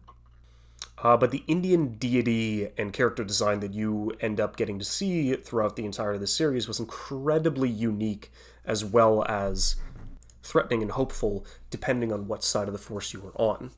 Uh, 1.03 1.17
but 1.17 1.31
the 1.31 1.45
Indian 1.47 1.97
deity 1.97 2.71
and 2.77 2.93
character 2.93 3.23
design 3.23 3.61
that 3.61 3.73
you 3.73 4.13
end 4.21 4.41
up 4.41 4.57
getting 4.57 4.79
to 4.79 4.85
see 4.85 5.35
throughout 5.35 5.77
the 5.77 5.85
entire 5.85 6.13
of 6.13 6.21
the 6.21 6.27
series 6.27 6.67
was 6.67 6.81
incredibly 6.81 7.69
unique, 7.69 8.33
as 8.65 8.85
well 8.85 9.25
as 9.29 9.77
threatening 10.43 10.83
and 10.83 10.93
hopeful, 10.93 11.47
depending 11.71 12.13
on 12.13 12.27
what 12.27 12.43
side 12.43 12.67
of 12.67 12.73
the 12.73 12.79
force 12.79 13.13
you 13.13 13.21
were 13.21 13.37
on. 13.37 13.71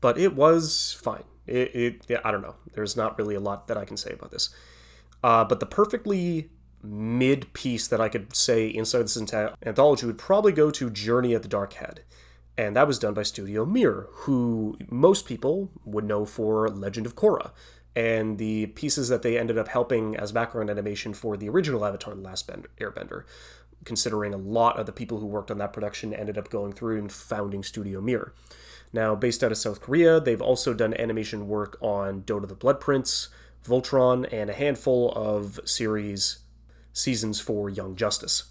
But 0.00 0.18
it 0.18 0.34
was 0.34 0.98
fine. 1.00 1.24
It, 1.46 2.04
it 2.10 2.20
I 2.22 2.30
don't 2.30 2.42
know. 2.42 2.56
There's 2.74 2.96
not 2.96 3.16
really 3.18 3.34
a 3.34 3.40
lot 3.40 3.66
that 3.68 3.78
I 3.78 3.86
can 3.86 3.96
say 3.96 4.12
about 4.12 4.30
this. 4.30 4.50
Uh, 5.24 5.44
but 5.44 5.58
the 5.58 5.66
perfectly 5.66 6.50
mid 6.82 7.52
piece 7.52 7.88
that 7.88 8.00
I 8.00 8.08
could 8.08 8.34
say 8.34 8.68
inside 8.68 9.02
this 9.02 9.16
entire 9.16 9.54
anthology 9.64 10.06
would 10.06 10.18
probably 10.18 10.52
go 10.52 10.70
to 10.70 10.90
Journey 10.90 11.34
at 11.34 11.42
the 11.42 11.48
Dark 11.48 11.74
Head. 11.74 12.02
And 12.56 12.74
that 12.74 12.88
was 12.88 12.98
done 12.98 13.14
by 13.14 13.22
Studio 13.22 13.64
Mir, 13.64 14.08
who 14.10 14.76
most 14.90 15.26
people 15.26 15.70
would 15.84 16.04
know 16.04 16.24
for 16.24 16.68
Legend 16.68 17.06
of 17.06 17.14
Korra, 17.14 17.52
and 17.94 18.36
the 18.38 18.66
pieces 18.66 19.08
that 19.08 19.22
they 19.22 19.38
ended 19.38 19.56
up 19.56 19.68
helping 19.68 20.16
as 20.16 20.32
background 20.32 20.68
animation 20.68 21.14
for 21.14 21.36
the 21.36 21.48
original 21.48 21.84
Avatar 21.84 22.14
The 22.14 22.20
Last 22.20 22.50
Airbender, 22.80 23.24
considering 23.84 24.34
a 24.34 24.38
lot 24.38 24.78
of 24.78 24.86
the 24.86 24.92
people 24.92 25.20
who 25.20 25.26
worked 25.26 25.52
on 25.52 25.58
that 25.58 25.72
production 25.72 26.12
ended 26.12 26.36
up 26.36 26.50
going 26.50 26.72
through 26.72 26.98
and 26.98 27.12
founding 27.12 27.62
Studio 27.62 28.00
Mir. 28.00 28.32
Now, 28.92 29.14
based 29.14 29.44
out 29.44 29.52
of 29.52 29.58
South 29.58 29.80
Korea, 29.80 30.18
they've 30.18 30.42
also 30.42 30.74
done 30.74 30.94
animation 30.94 31.46
work 31.46 31.76
on 31.80 32.22
Dota 32.22 32.48
the 32.48 32.54
Blood 32.54 32.80
Prince, 32.80 33.28
Voltron, 33.64 34.26
and 34.32 34.50
a 34.50 34.54
handful 34.54 35.12
of 35.12 35.60
series 35.64 36.38
seasons 36.98 37.40
for 37.40 37.70
Young 37.70 37.96
Justice. 37.96 38.44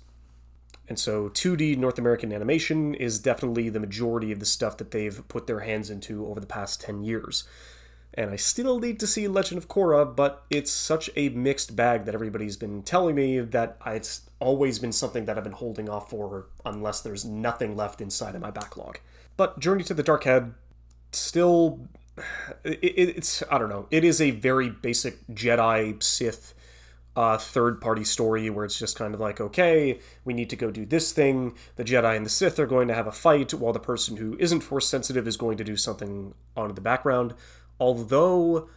And 0.88 0.98
so 0.98 1.30
2D 1.30 1.78
North 1.78 2.00
American 2.00 2.32
animation 2.32 2.96
is 2.96 3.20
definitely 3.20 3.70
the 3.70 3.80
majority 3.80 4.32
of 4.32 4.40
the 4.40 4.46
stuff 4.46 4.78
that 4.78 4.92
they've 4.92 5.28
put 5.28 5.48
their 5.48 5.60
hands 5.60 5.90
into 5.90 6.26
over 6.28 6.40
the 6.40 6.48
past 6.48 6.82
10 6.82 7.04
years. 7.04 7.44
And 8.14 8.32
I 8.32 8.38
still 8.38 8.80
need 8.80 9.00
to 9.02 9.08
see 9.08 9.28
Legend 9.28 9.58
of 9.58 9.68
Korra, 9.68 10.16
but 10.16 10.46
it's 10.50 10.72
such 10.72 11.10
a 11.16 11.30
mixed 11.30 11.76
bag 11.76 12.06
that 12.06 12.16
everybody's 12.16 12.58
been 12.58 12.82
telling 12.82 13.16
me 13.16 13.40
that 13.42 13.78
it's 13.86 14.22
always 14.40 14.80
been 14.80 14.94
something 14.94 15.26
that 15.26 15.38
I've 15.38 15.44
been 15.44 15.54
holding 15.54 15.90
off 15.90 16.10
for 16.10 16.48
unless 16.66 17.02
there's 17.02 17.26
nothing 17.26 17.76
left 17.76 18.02
inside 18.02 18.34
of 18.34 18.42
my 18.42 18.50
backlog. 18.50 19.00
But 19.36 19.60
Journey 19.60 19.84
to 19.84 19.94
the 19.94 20.04
Dark 20.04 20.24
Head 20.24 20.54
still 21.12 21.82
it's 22.64 23.44
I 23.52 23.58
don't 23.58 23.70
know. 23.70 23.88
It 23.92 24.04
is 24.04 24.22
a 24.22 24.32
very 24.32 24.70
basic 24.70 25.28
Jedi 25.28 26.02
Sith 26.02 26.54
uh, 27.18 27.36
third 27.36 27.82
party 27.82 28.04
story 28.04 28.48
where 28.48 28.64
it's 28.64 28.78
just 28.78 28.96
kind 28.96 29.16
of 29.16 29.20
like, 29.20 29.42
okay, 29.42 30.00
we 30.24 30.36
need 30.36 30.52
to 30.52 30.56
go 30.56 30.70
do 30.70 30.86
this 30.86 31.12
thing. 31.12 31.56
The 31.76 31.84
Jedi 31.84 32.16
and 32.16 32.24
the 32.24 32.30
Sith 32.30 32.60
are 32.60 32.68
going 32.68 32.88
to 32.90 32.94
have 32.94 33.08
a 33.08 33.12
fight 33.12 33.56
while 33.56 33.74
the 33.74 33.80
person 33.80 34.18
who 34.18 34.38
isn't 34.40 34.62
force 34.62 34.88
sensitive 34.88 35.28
is 35.28 35.36
going 35.36 35.58
to 35.58 35.64
do 35.64 35.76
something 35.76 36.36
on 36.56 36.76
the 36.76 36.80
background. 36.80 37.34
Although 37.80 38.70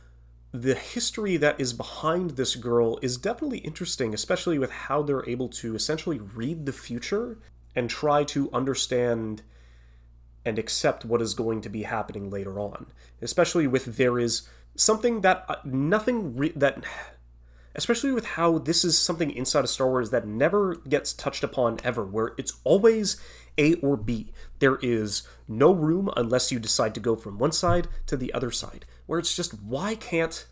the 0.53 0.74
history 0.74 1.37
that 1.37 1.61
is 1.61 1.74
behind 1.74 2.31
this 2.31 2.57
girl 2.57 2.98
is 3.03 3.18
definitely 3.18 3.59
interesting, 3.59 4.14
especially 4.14 4.59
with 4.59 4.70
how 4.70 5.03
they're 5.03 5.29
able 5.29 5.50
to 5.50 5.74
essentially 5.74 6.18
read 6.18 6.64
the 6.64 6.72
future 6.72 7.38
and 7.76 7.90
try 7.90 8.24
to 8.24 8.50
understand 8.55 9.42
and 10.46 10.59
accept 10.59 11.05
what 11.05 11.20
is 11.20 11.35
going 11.35 11.61
to 11.61 11.68
be 11.68 11.83
happening 11.83 12.31
later 12.31 12.59
on. 12.59 12.87
Especially 13.20 13.66
with 13.66 13.98
there 13.98 14.18
is 14.18 14.48
something 14.76 15.20
that 15.20 15.44
uh, 15.46 15.57
nothing 15.62 16.35
re- 16.35 16.55
that 16.57 16.83
especially 17.74 18.12
with 18.12 18.26
how 18.26 18.59
this 18.59 18.85
is 18.85 18.98
something 18.98 19.30
inside 19.30 19.64
of 19.64 19.70
Star 19.70 19.88
Wars 19.88 20.11
that 20.11 20.26
never 20.26 20.76
gets 20.76 21.12
touched 21.12 21.44
upon 21.44 21.78
ever, 21.85 22.04
where 22.04 22.33
it's 22.37 22.54
always 22.64 23.20
A 23.59 23.74
or 23.74 23.96
B. 23.96 24.33
There 24.59 24.78
is 24.83 25.22
no 25.46 25.72
room 25.72 26.11
unless 26.16 26.50
you 26.50 26.59
decide 26.59 26.94
to 26.94 27.00
go 27.00 27.16
from 27.16 27.38
one 27.38 27.52
side 27.52 27.88
to 28.06 28.16
the 28.16 28.33
other 28.33 28.50
side, 28.50 28.87
where 29.06 29.18
it's 29.18 29.37
just 29.37 29.61
why 29.62 29.94
can't 29.94 30.46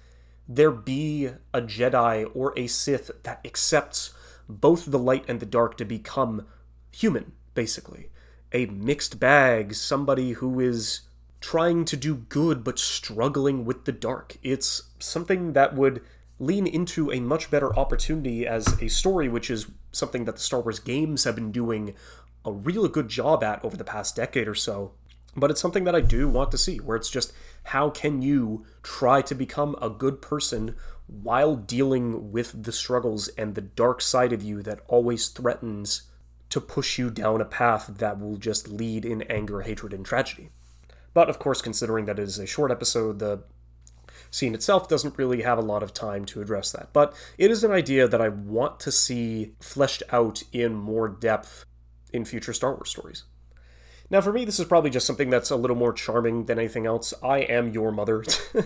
there 0.48 0.70
be 0.70 1.26
a 1.52 1.60
Jedi 1.60 2.30
or 2.34 2.54
a 2.56 2.66
Sith 2.66 3.10
that 3.24 3.40
accepts 3.44 4.14
both 4.48 4.86
the 4.86 4.98
light 4.98 5.24
and 5.28 5.40
the 5.40 5.46
dark 5.46 5.76
to 5.78 5.84
become 5.84 6.46
human, 6.90 7.32
basically? 7.54 8.10
A 8.52 8.66
mixed 8.66 9.20
bag, 9.20 9.74
somebody 9.74 10.32
who 10.32 10.58
is 10.58 11.02
trying 11.40 11.84
to 11.84 11.96
do 11.96 12.14
good 12.14 12.64
but 12.64 12.78
struggling 12.78 13.64
with 13.64 13.84
the 13.84 13.92
dark. 13.92 14.36
It's 14.42 14.84
something 14.98 15.52
that 15.52 15.74
would 15.74 16.00
lean 16.38 16.66
into 16.66 17.10
a 17.10 17.20
much 17.20 17.50
better 17.50 17.76
opportunity 17.76 18.46
as 18.46 18.80
a 18.80 18.88
story, 18.88 19.28
which 19.28 19.50
is 19.50 19.66
something 19.92 20.24
that 20.24 20.36
the 20.36 20.42
Star 20.42 20.60
Wars 20.60 20.78
games 20.78 21.24
have 21.24 21.34
been 21.34 21.52
doing 21.52 21.94
a 22.44 22.52
real 22.52 22.86
good 22.88 23.08
job 23.08 23.42
at 23.42 23.64
over 23.64 23.76
the 23.76 23.84
past 23.84 24.16
decade 24.16 24.48
or 24.48 24.54
so. 24.54 24.92
But 25.36 25.50
it's 25.50 25.60
something 25.60 25.84
that 25.84 25.94
I 25.94 26.00
do 26.00 26.28
want 26.28 26.50
to 26.52 26.58
see, 26.58 26.78
where 26.78 26.96
it's 26.96 27.10
just 27.10 27.32
how 27.64 27.90
can 27.90 28.22
you 28.22 28.64
try 28.82 29.22
to 29.22 29.34
become 29.34 29.76
a 29.80 29.90
good 29.90 30.22
person 30.22 30.74
while 31.06 31.56
dealing 31.56 32.32
with 32.32 32.62
the 32.64 32.72
struggles 32.72 33.28
and 33.28 33.54
the 33.54 33.60
dark 33.60 34.00
side 34.00 34.32
of 34.32 34.42
you 34.42 34.62
that 34.62 34.80
always 34.88 35.28
threatens 35.28 36.02
to 36.50 36.60
push 36.60 36.98
you 36.98 37.10
down 37.10 37.40
a 37.40 37.44
path 37.44 37.90
that 37.98 38.18
will 38.18 38.36
just 38.36 38.68
lead 38.68 39.04
in 39.04 39.22
anger, 39.22 39.62
hatred, 39.62 39.92
and 39.92 40.04
tragedy. 40.04 40.50
But 41.14 41.28
of 41.28 41.38
course, 41.38 41.62
considering 41.62 42.06
that 42.06 42.18
it 42.18 42.22
is 42.22 42.38
a 42.38 42.46
short 42.46 42.70
episode, 42.70 43.18
the 43.18 43.42
scene 44.30 44.54
itself 44.54 44.88
doesn't 44.88 45.18
really 45.18 45.42
have 45.42 45.58
a 45.58 45.62
lot 45.62 45.82
of 45.82 45.94
time 45.94 46.24
to 46.26 46.40
address 46.40 46.72
that. 46.72 46.92
But 46.92 47.14
it 47.36 47.50
is 47.50 47.64
an 47.64 47.72
idea 47.72 48.08
that 48.08 48.20
I 48.20 48.28
want 48.28 48.80
to 48.80 48.92
see 48.92 49.54
fleshed 49.60 50.02
out 50.10 50.42
in 50.52 50.74
more 50.74 51.08
depth 51.08 51.64
in 52.12 52.24
future 52.24 52.52
Star 52.52 52.74
Wars 52.74 52.90
stories. 52.90 53.24
Now, 54.10 54.22
for 54.22 54.32
me, 54.32 54.44
this 54.46 54.58
is 54.58 54.66
probably 54.66 54.90
just 54.90 55.06
something 55.06 55.28
that's 55.28 55.50
a 55.50 55.56
little 55.56 55.76
more 55.76 55.92
charming 55.92 56.46
than 56.46 56.58
anything 56.58 56.86
else. 56.86 57.12
I 57.22 57.40
am 57.40 57.72
your 57.72 57.92
mother. 57.92 58.24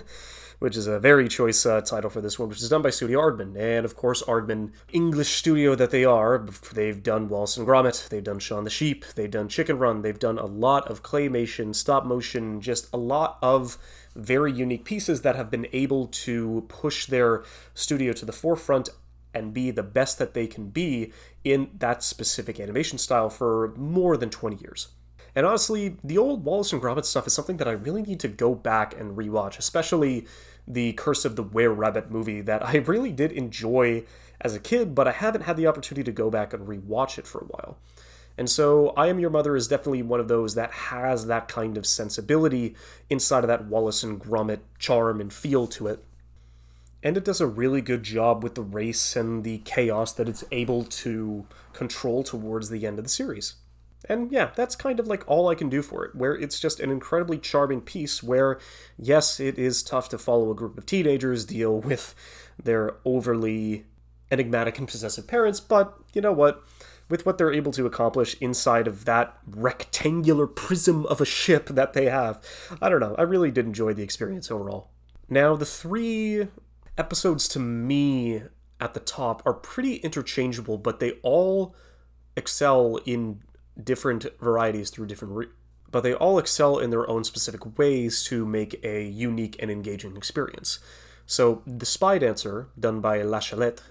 which 0.63 0.77
is 0.77 0.87
a 0.87 1.01
very 1.01 1.27
choice 1.27 1.67
uh, 1.67 1.81
title 1.81 2.09
for 2.09 2.21
this 2.21 2.39
one, 2.39 2.49
which 2.49 2.63
is 2.63 2.69
done 2.69 2.83
by 2.83 2.91
Studio 2.91 3.19
Aardman. 3.19 3.57
And 3.59 3.85
of 3.85 3.97
course, 3.97 4.23
Aardman, 4.23 4.71
English 4.93 5.35
studio 5.35 5.75
that 5.75 5.91
they 5.91 6.05
are, 6.05 6.47
they've 6.73 7.03
done 7.03 7.29
Wallace 7.29 7.57
and 7.57 7.67
Gromit, 7.67 8.09
they've 8.11 8.23
done 8.23 8.39
Shaun 8.39 8.63
the 8.63 8.71
Sheep, 8.71 9.05
they've 9.17 9.29
done 9.29 9.49
Chicken 9.49 9.77
Run, 9.79 10.03
they've 10.03 10.21
done 10.21 10.39
a 10.39 10.47
lot 10.47 10.87
of 10.89 11.03
claymation, 11.03 11.75
stop 11.75 12.05
motion, 12.05 12.61
just 12.61 12.89
a 12.93 12.97
lot 12.97 13.39
of 13.43 13.77
very 14.15 14.53
unique 14.53 14.85
pieces 14.85 15.23
that 15.23 15.37
have 15.37 15.51
been 15.51 15.67
able 15.73 16.07
to 16.07 16.65
push 16.69 17.07
their 17.07 17.45
studio 17.75 18.13
to 18.13 18.25
the 18.25 18.33
forefront 18.33 18.89
and 19.35 19.55
be 19.55 19.71
the 19.71 19.83
best 19.83 20.19
that 20.19 20.35
they 20.35 20.47
can 20.47 20.69
be 20.69 21.13
in 21.45 21.71
that 21.79 22.03
specific 22.03 22.61
animation 22.61 22.99
style 22.99 23.31
for 23.31 23.73
more 23.77 24.17
than 24.17 24.31
20 24.31 24.57
years. 24.57 24.89
And 25.35 25.47
honestly, 25.47 25.97
the 26.05 26.19
old 26.19 26.45
Wallace 26.45 26.73
and 26.73 26.83
Gromit 26.83 27.07
stuff 27.07 27.27
is 27.27 27.33
something 27.33 27.57
that 27.57 27.69
I 27.69 27.73
really 27.73 28.03
need 28.03 28.21
to 28.21 28.29
go 28.29 28.55
back 28.55 28.99
and 28.99 29.17
rewatch, 29.17 29.59
especially 29.59 30.27
the 30.69 30.93
Curse 30.93 31.25
of 31.25 31.37
the 31.37 31.43
Were 31.43 31.73
Rabbit 31.73 32.11
movie 32.11 32.43
that 32.43 32.65
I 32.67 32.77
really 32.77 33.13
did 33.13 33.33
enjoy 33.33 34.05
as 34.41 34.55
a 34.55 34.61
kid, 34.61 34.95
but 34.95 35.09
I 35.09 35.13
haven't 35.13 35.43
had 35.43 35.57
the 35.57 35.67
opportunity 35.67 36.05
to 36.05 36.13
go 36.13 36.31
back 36.31 36.53
and 36.53 36.69
rewatch 36.69 37.19
it 37.19 37.27
for 37.27 37.39
a 37.39 37.45
while. 37.45 37.79
And 38.39 38.49
so, 38.49 38.91
I 38.97 39.09
Am 39.09 39.21
Your 39.21 39.31
Mother 39.31 39.57
is 39.57 39.69
definitely 39.69 40.03
one 40.03 40.21
of 40.21 40.29
those 40.29 40.55
that 40.55 40.73
has 40.73 41.27
that 41.27 41.49
kind 41.49 41.77
of 41.77 41.87
sensibility 41.87 42.75
inside 43.11 43.45
of 43.45 43.49
that 43.49 43.67
Wallace 43.67 44.03
and 44.03 44.21
Gromit 44.21 44.61
charm 44.79 45.21
and 45.21 45.33
feel 45.33 45.67
to 45.69 45.87
it. 45.87 46.05
And 47.03 47.17
it 47.17 47.25
does 47.25 47.41
a 47.41 47.47
really 47.47 47.81
good 47.81 48.03
job 48.05 48.43
with 48.43 48.55
the 48.55 48.63
race 48.63 49.17
and 49.17 49.45
the 49.45 49.59
chaos 49.59 50.13
that 50.13 50.29
it's 50.29 50.45
able 50.51 50.85
to 50.85 51.47
control 51.73 52.23
towards 52.23 52.71
the 52.71 52.87
end 52.87 52.99
of 52.99 53.05
the 53.05 53.11
series. 53.11 53.57
And 54.09 54.33
yeah, 54.33 54.51
that's 54.55 54.77
kind 54.77 54.99
of 54.99 55.07
like 55.07 55.25
all 55.27 55.49
I 55.49 55.55
can 55.55 55.69
do 55.69 55.83
for 55.83 56.05
it, 56.05 56.15
where 56.15 56.35
it's 56.35 56.59
just 56.59 56.81
an 56.81 56.91
incredibly 56.91 57.39
charming 57.39 57.81
piece 57.81 58.23
where, 58.23 58.59
yes, 58.99 59.39
it 59.41 59.59
is 59.59 59.83
tough 59.83 60.09
to 60.11 60.19
follow 60.19 60.51
a 60.51 60.57
group 60.57 60.77
of 60.79 60.87
teenagers 60.87 61.45
deal 61.45 61.81
with 61.81 62.15
their 62.63 62.97
overly 63.05 63.85
enigmatic 64.31 64.79
and 64.79 64.89
possessive 64.89 65.27
parents, 65.27 65.61
but 65.61 65.97
you 66.15 66.21
know 66.21 66.33
what? 66.33 66.65
With 67.09 67.27
what 67.27 67.37
they're 67.37 67.53
able 67.53 67.73
to 67.73 67.87
accomplish 67.87 68.37
inside 68.41 68.87
of 68.87 69.05
that 69.05 69.37
rectangular 69.47 70.47
prism 70.47 71.05
of 71.07 71.21
a 71.21 71.27
ship 71.27 71.67
that 71.67 71.93
they 71.93 72.07
have, 72.07 72.43
I 72.81 72.89
don't 72.89 73.01
know, 73.01 73.15
I 73.19 73.23
really 73.23 73.51
did 73.51 73.67
enjoy 73.67 73.93
the 73.93 74.03
experience 74.03 74.51
overall. 74.51 74.91
Now, 75.29 75.57
the 75.57 75.67
three 75.67 76.49
episodes 76.97 77.49
to 77.49 77.59
me 77.59 78.43
at 78.81 78.95
the 78.95 79.01
top 79.01 79.43
are 79.47 79.55
pretty 79.55 79.97
interchangeable, 79.97 80.79
but 80.79 81.01
they 81.01 81.13
all 81.23 81.75
excel 82.37 82.99
in 83.05 83.43
different 83.83 84.27
varieties 84.41 84.91
through 84.91 85.07
different 85.07 85.35
re- 85.35 85.47
but 85.91 86.03
they 86.03 86.15
all 86.15 86.39
excel 86.39 86.79
in 86.79 86.91
their 86.91 87.09
own 87.09 87.23
specific 87.23 87.79
ways 87.79 88.25
to 88.25 88.47
make 88.47 88.83
a 88.83 89.05
unique 89.05 89.57
and 89.61 89.71
engaging 89.71 90.17
experience. 90.17 90.79
So, 91.27 91.63
The 91.67 91.87
Spy 91.87 92.19
Dancer, 92.19 92.69
done 92.79 93.01
by 93.01 93.23
La 93.23 93.41
Cachette, 93.41 93.83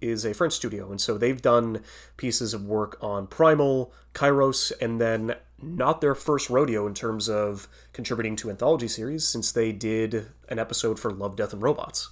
is 0.00 0.24
a 0.24 0.34
French 0.34 0.52
studio, 0.52 0.90
and 0.90 1.00
so 1.00 1.16
they've 1.16 1.40
done 1.40 1.82
pieces 2.16 2.52
of 2.52 2.64
work 2.64 2.98
on 3.00 3.26
Primal, 3.26 3.92
Kairos, 4.14 4.72
and 4.80 5.00
then 5.00 5.36
not 5.62 6.00
their 6.00 6.14
first 6.14 6.50
rodeo 6.50 6.86
in 6.86 6.94
terms 6.94 7.28
of 7.28 7.68
contributing 7.92 8.36
to 8.36 8.50
anthology 8.50 8.88
series, 8.88 9.26
since 9.26 9.52
they 9.52 9.72
did 9.72 10.26
an 10.48 10.58
episode 10.58 10.98
for 10.98 11.10
Love, 11.10 11.36
Death, 11.36 11.52
and 11.52 11.62
Robots. 11.62 12.10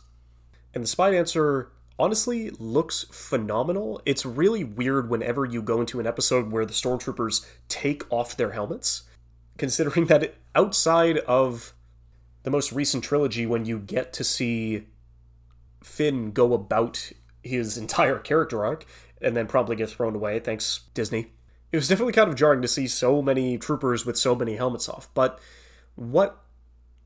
And 0.73 0.85
The 0.85 0.89
Spy 0.89 1.11
Dancer 1.11 1.73
honestly 1.99 2.51
looks 2.51 3.05
phenomenal. 3.11 4.01
It's 4.07 4.25
really 4.25 4.65
weird 4.65 5.11
whenever 5.11 5.45
you 5.45 5.61
go 5.61 5.81
into 5.81 6.01
an 6.01 6.07
episode 6.07 6.51
where 6.51 6.65
the 6.65 6.73
stormtroopers 6.73 7.45
take 7.69 8.11
off 8.11 8.37
their 8.37 8.53
helmets, 8.53 9.03
considering 9.59 10.07
that 10.07 10.35
outside 10.55 11.19
of 11.19 11.75
the 12.43 12.51
most 12.51 12.73
recent 12.73 13.05
trilogy, 13.05 13.47
when 13.47 13.65
you 13.65 13.79
get 13.79 14.13
to 14.15 14.25
see 14.25 14.87
Finn 15.83 16.33
go 16.33 16.55
about 16.55 17.13
his 17.43 17.77
entire 17.79 18.19
character 18.19 18.65
arc 18.65 18.85
and 19.21 19.37
then 19.37 19.47
probably 19.47 19.77
get 19.77 19.91
thrown 19.91 20.15
away, 20.15 20.39
thanks 20.41 20.81
Disney. 20.95 21.33
It 21.73 21.77
was 21.77 21.89
definitely 21.89 22.15
kind 22.15 22.29
of 22.29 22.37
jarring 22.37 22.63
to 22.63 22.69
see 22.69 22.89
so 22.89 23.23
many 23.23 23.57
troopers 23.57 24.05
with 24.05 24.19
so 24.19 24.35
many 24.35 24.57
helmets 24.57 24.89
off. 24.89 25.09
But 25.15 25.39
what 25.95 26.43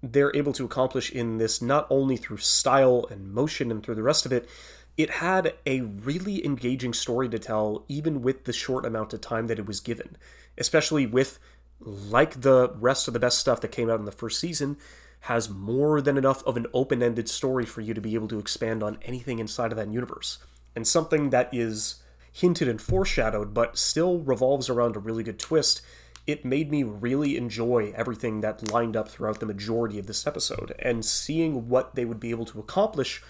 they're 0.03 0.35
able 0.37 0.53
to 0.53 0.65
accomplish 0.65 1.11
in 1.11 1.39
this, 1.39 1.61
not 1.61 1.87
only 1.91 2.17
through 2.17 2.39
style 2.39 3.07
and 3.11 3.33
motion 3.33 3.71
and 3.71 3.83
through 3.83 3.95
the 3.95 4.03
rest 4.03 4.25
of 4.27 4.33
it, 4.33 4.49
it 4.97 5.11
had 5.11 5.55
a 5.67 5.81
really 5.81 6.45
engaging 6.45 6.93
story 6.93 7.29
to 7.29 7.39
tell, 7.39 7.85
even 7.89 8.23
with 8.23 8.45
the 8.45 8.53
short 8.53 8.87
amount 8.87 9.13
of 9.13 9.21
time 9.21 9.49
that 9.49 9.59
it 9.59 9.67
was 9.67 9.81
given, 9.81 10.17
especially 10.57 11.05
with, 11.05 11.39
like 11.81 12.43
the 12.43 12.71
rest 12.77 13.09
of 13.09 13.15
the 13.15 13.21
best 13.21 13.39
stuff 13.39 13.61
that 13.61 13.73
came 13.73 13.91
out 13.91 13.99
in 13.99 14.05
the 14.05 14.13
first 14.13 14.39
season, 14.39 14.77
has 15.25 15.49
more 15.49 16.03
than 16.03 16.19
enough 16.19 16.45
of 16.47 16.55
an 16.55 16.67
open 16.75 17.03
ended 17.03 17.27
story 17.31 17.65
for 17.65 17.81
you 17.81 17.95
to 17.95 18.01
be 18.01 18.15
able 18.15 18.29
to 18.29 18.39
expand 18.39 18.83
on 18.83 18.99
anything 19.01 19.39
inside 19.39 19.73
of 19.73 19.79
that 19.79 19.91
universe. 19.91 20.37
And 20.77 20.87
something 20.87 21.31
that 21.31 21.49
is 21.51 22.03
hinted 22.31 22.69
and 22.69 22.79
foreshadowed, 22.79 23.55
but 23.55 23.79
still 23.79 24.19
revolves 24.19 24.69
around 24.69 24.97
a 24.97 24.99
really 24.99 25.23
good 25.23 25.39
twist. 25.39 25.81
It 26.27 26.45
made 26.45 26.71
me 26.71 26.83
really 26.83 27.39
enjoy 27.39 27.95
everything 27.97 28.43
that 28.43 28.71
lined 28.71 28.97
up 28.97 29.09
throughout 29.09 29.41
the 29.41 29.47
majority 29.47 29.99
of 29.99 30.07
this 30.07 30.27
episode, 30.27 30.75
and 30.79 31.03
seeing 31.03 31.71
what 31.71 31.95
they 31.95 32.05
would 32.05 32.21
be 32.21 32.31
able 32.31 32.45
to 32.45 32.61
accomplish 32.61 33.23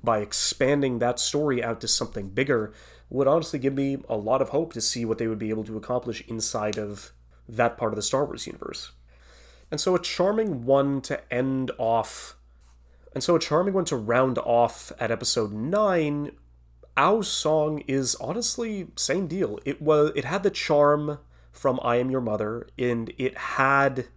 by 0.00 0.18
expanding 0.18 1.00
that 1.00 1.18
story 1.18 1.60
out 1.60 1.80
to 1.80 1.88
something 1.88 2.28
bigger 2.28 2.72
would 3.10 3.26
honestly 3.26 3.58
give 3.58 3.74
me 3.74 3.98
a 4.08 4.16
lot 4.16 4.42
of 4.42 4.50
hope 4.50 4.72
to 4.74 4.80
see 4.80 5.04
what 5.04 5.18
they 5.18 5.26
would 5.26 5.40
be 5.40 5.50
able 5.50 5.64
to 5.64 5.76
accomplish 5.76 6.22
inside 6.28 6.78
of 6.78 7.10
that 7.48 7.76
part 7.76 7.92
of 7.92 7.96
the 7.96 8.02
Star 8.02 8.24
Wars 8.24 8.46
universe. 8.46 8.92
And 9.72 9.80
so 9.80 9.96
a 9.96 9.98
charming 9.98 10.66
one 10.66 11.00
to 11.00 11.32
end 11.32 11.70
off 11.78 12.36
and 13.14 13.24
so 13.24 13.36
a 13.36 13.40
charming 13.40 13.74
one 13.74 13.84
to 13.86 13.96
round 13.96 14.38
off 14.38 14.92
at 15.00 15.10
episode 15.10 15.52
9 15.52 16.32
Aau's 16.96 17.28
song 17.28 17.82
is 17.88 18.14
honestly 18.16 18.88
same 18.96 19.26
deal. 19.26 19.58
It 19.64 19.80
was 19.80 20.12
it 20.14 20.26
had 20.26 20.42
the 20.42 20.50
charm 20.50 21.18
from 21.50 21.80
I 21.82 21.96
Am 21.96 22.10
Your 22.10 22.20
Mother 22.20 22.68
and 22.78 23.14
it 23.16 23.36
had 23.36 24.08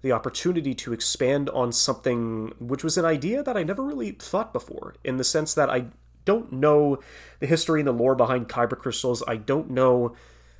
the 0.00 0.12
opportunity 0.12 0.74
to 0.74 0.94
expand 0.94 1.50
on 1.50 1.70
something 1.70 2.54
which 2.58 2.82
was 2.82 2.96
an 2.96 3.04
idea 3.04 3.42
that 3.42 3.58
I 3.58 3.62
never 3.62 3.82
really 3.82 4.12
thought 4.12 4.54
before, 4.54 4.94
in 5.04 5.18
the 5.18 5.24
sense 5.24 5.52
that 5.52 5.68
I 5.68 5.86
don't 6.24 6.50
know 6.50 6.98
the 7.40 7.46
history 7.46 7.80
and 7.80 7.86
the 7.86 7.92
lore 7.92 8.14
behind 8.14 8.48
kyber 8.48 8.78
crystals. 8.78 9.22
I 9.28 9.36
don't 9.36 9.70
know 9.70 10.14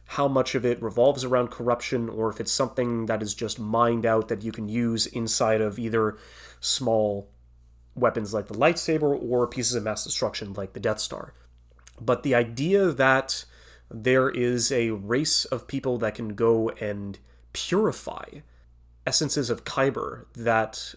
how 0.07 0.29
much 0.29 0.55
of 0.55 0.64
it 0.64 0.83
revolves 0.83 1.25
around 1.25 1.51
corruption 1.51 2.09
or 2.09 2.31
if 2.31 2.40
it's 2.40 2.53
something 2.53 3.07
that 3.07 3.23
is 3.23 3.35
just 3.35 3.59
mined 3.59 4.05
out 4.05 4.29
that 4.29 4.45
you 4.45 4.53
can 4.53 4.69
use 4.69 5.07
inside 5.07 5.61
of 5.61 5.79
either 5.79 6.17
small 6.61 7.29
weapons 7.95 8.35
like 8.35 8.49
the 8.49 8.55
lightsaber 8.55 9.19
or 9.21 9.47
pieces 9.47 9.75
of 9.75 9.83
mass 9.83 10.05
destruction 10.05 10.53
like 10.53 10.73
the 10.73 10.81
Death 10.81 11.01
Star. 11.01 11.33
But 12.01 12.23
the 12.23 12.35
idea 12.35 12.90
that 12.90 13.45
there 13.90 14.29
is 14.29 14.73
a 14.73 14.90
race 14.90 15.45
of 15.47 15.67
people 15.67 15.99
that 15.99 16.14
can 16.14 16.35
go 16.35 16.71
and 16.81 17.19
purify 17.53 18.40
essences 19.07 19.51
of 19.51 19.64
Kyber 19.64 20.25
that 20.35 20.95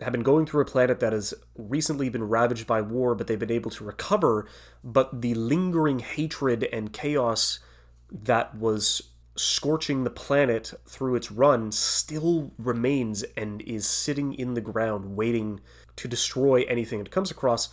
have 0.00 0.12
been 0.12 0.22
going 0.22 0.46
through 0.46 0.62
a 0.62 0.66
planet 0.66 1.00
that 1.00 1.12
has 1.12 1.34
recently 1.56 2.08
been 2.08 2.24
ravaged 2.24 2.66
by 2.66 2.80
war, 2.80 3.14
but 3.14 3.26
they've 3.26 3.38
been 3.38 3.50
able 3.50 3.70
to 3.72 3.84
recover. 3.84 4.46
But 4.82 5.22
the 5.22 5.34
lingering 5.34 6.00
hatred 6.00 6.64
and 6.64 6.92
chaos 6.92 7.60
that 8.10 8.56
was 8.56 9.10
scorching 9.36 10.04
the 10.04 10.10
planet 10.10 10.74
through 10.86 11.16
its 11.16 11.30
run 11.30 11.72
still 11.72 12.52
remains 12.58 13.22
and 13.36 13.62
is 13.62 13.86
sitting 13.86 14.32
in 14.34 14.54
the 14.54 14.60
ground 14.60 15.16
waiting 15.16 15.60
to 15.96 16.08
destroy 16.08 16.62
anything 16.62 17.00
it 17.00 17.10
comes 17.10 17.30
across. 17.30 17.68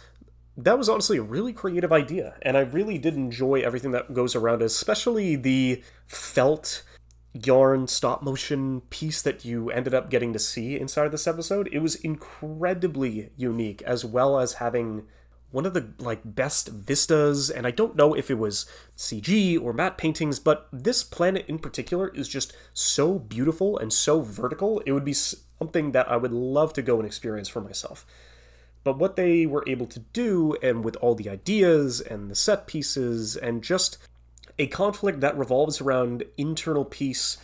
That 0.58 0.78
was 0.78 0.90
honestly 0.90 1.18
a 1.18 1.24
really 1.24 1.54
creative 1.54 1.94
idea, 1.94 2.36
and 2.42 2.58
I 2.58 2.62
really 2.62 2.98
did 2.98 3.16
enjoy 3.16 3.62
everything 3.62 3.92
that 3.92 4.14
goes 4.14 4.36
around 4.36 4.62
especially 4.62 5.36
the 5.36 5.84
felt 6.08 6.84
yarn 7.34 7.88
stop 7.88 8.22
motion 8.22 8.82
piece 8.90 9.22
that 9.22 9.46
you 9.46 9.70
ended 9.70 9.94
up 9.94 10.10
getting 10.10 10.34
to 10.34 10.40
see 10.40 10.80
inside 10.80 11.06
of 11.06 11.12
this 11.12 11.28
episode. 11.28 11.70
It 11.72 11.80
was 11.80 11.96
incredibly 11.96 13.32
unique, 13.38 13.82
as 13.84 14.04
well 14.04 14.40
as 14.40 14.54
having 14.54 15.04
one 15.52 15.66
of 15.66 15.74
the 15.74 15.94
like 16.00 16.22
best 16.24 16.70
vistas 16.70 17.50
and 17.50 17.68
i 17.68 17.72
don't 17.72 17.96
know 17.96 18.14
if 18.14 18.32
it 18.32 18.38
was 18.38 18.66
cg 18.98 19.62
or 19.62 19.74
matte 19.74 19.98
paintings 19.98 20.40
but 20.40 20.68
this 20.72 21.04
planet 21.04 21.46
in 21.48 21.60
particular 21.60 22.08
is 22.10 22.28
just 22.28 22.56
so 22.74 23.20
beautiful 23.20 23.78
and 23.78 23.92
so 23.92 24.22
vertical 24.22 24.80
it 24.86 24.94
would 24.94 25.06
be 25.06 25.14
something 25.14 25.92
that 25.92 26.10
i 26.10 26.16
would 26.16 26.32
love 26.32 26.74
to 26.74 26.82
go 26.82 26.98
and 26.98 27.06
experience 27.06 27.50
for 27.50 27.62
myself 27.62 28.06
but 28.84 28.98
what 28.98 29.16
they 29.16 29.46
were 29.46 29.64
able 29.68 29.86
to 29.86 30.00
do 30.00 30.56
and 30.64 30.84
with 30.84 30.96
all 30.98 31.14
the 31.14 31.30
ideas 31.30 32.02
and 32.02 32.32
the 32.32 32.36
set 32.36 32.66
pieces 32.66 33.36
and 33.36 33.62
just 33.62 33.98
a 34.58 34.68
conflict 34.68 35.22
that 35.22 35.38
revolves 35.38 35.82
around 35.82 36.24
internal 36.38 36.86
peace 36.86 37.38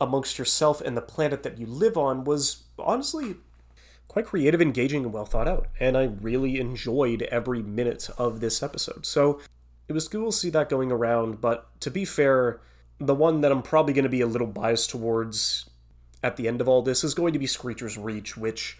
amongst 0.00 0.38
yourself 0.38 0.80
and 0.80 0.96
the 0.96 1.02
planet 1.02 1.42
that 1.42 1.58
you 1.58 1.66
live 1.66 1.96
on 1.96 2.24
was 2.24 2.64
honestly 2.78 3.36
quite 4.06 4.26
creative, 4.26 4.62
engaging, 4.62 5.04
and 5.04 5.12
well 5.12 5.24
thought 5.24 5.48
out. 5.48 5.68
And 5.78 5.96
I 5.96 6.04
really 6.04 6.58
enjoyed 6.58 7.22
every 7.22 7.62
minute 7.62 8.08
of 8.16 8.40
this 8.40 8.62
episode. 8.62 9.04
So 9.04 9.40
it 9.86 9.92
was 9.92 10.08
cool 10.08 10.30
to 10.30 10.36
see 10.36 10.50
that 10.50 10.68
going 10.68 10.90
around, 10.92 11.40
but 11.40 11.68
to 11.80 11.90
be 11.90 12.04
fair, 12.04 12.60
the 12.98 13.14
one 13.14 13.40
that 13.42 13.52
I'm 13.52 13.62
probably 13.62 13.92
going 13.92 14.04
to 14.04 14.08
be 14.08 14.20
a 14.20 14.26
little 14.26 14.46
biased 14.46 14.90
towards 14.90 15.68
at 16.22 16.36
the 16.36 16.48
end 16.48 16.60
of 16.60 16.68
all 16.68 16.82
this 16.82 17.04
is 17.04 17.14
going 17.14 17.32
to 17.32 17.38
be 17.38 17.46
Screecher's 17.46 17.96
Reach, 17.96 18.36
which 18.36 18.78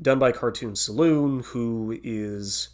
done 0.00 0.18
by 0.18 0.32
Cartoon 0.32 0.74
Saloon, 0.74 1.40
who 1.40 1.98
is 2.02 2.70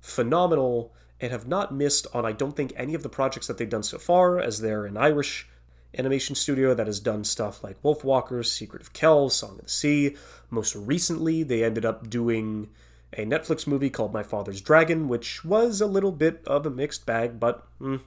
phenomenal 0.00 0.92
and 1.20 1.32
have 1.32 1.46
not 1.46 1.74
missed 1.74 2.06
on 2.14 2.24
I 2.24 2.32
don't 2.32 2.56
think 2.56 2.72
any 2.76 2.94
of 2.94 3.02
the 3.02 3.08
projects 3.08 3.46
that 3.46 3.58
they've 3.58 3.68
done 3.68 3.82
so 3.82 3.98
far, 3.98 4.38
as 4.38 4.60
they're 4.60 4.86
an 4.86 4.96
Irish 4.96 5.48
animation 5.96 6.34
studio 6.34 6.74
that 6.74 6.86
has 6.86 7.00
done 7.00 7.24
stuff 7.24 7.62
like 7.64 7.82
Wolfwalkers, 7.82 8.46
Secret 8.46 8.82
of 8.82 8.92
Kells, 8.92 9.34
Song 9.34 9.58
of 9.58 9.64
the 9.64 9.68
Sea. 9.68 10.16
Most 10.48 10.74
recently, 10.74 11.42
they 11.42 11.64
ended 11.64 11.84
up 11.84 12.08
doing 12.08 12.70
a 13.12 13.24
Netflix 13.24 13.66
movie 13.66 13.90
called 13.90 14.12
My 14.12 14.22
Father's 14.22 14.60
Dragon, 14.60 15.08
which 15.08 15.44
was 15.44 15.80
a 15.80 15.86
little 15.86 16.12
bit 16.12 16.42
of 16.46 16.64
a 16.64 16.70
mixed 16.70 17.06
bag, 17.06 17.40
but 17.40 17.66
mm, 17.80 18.00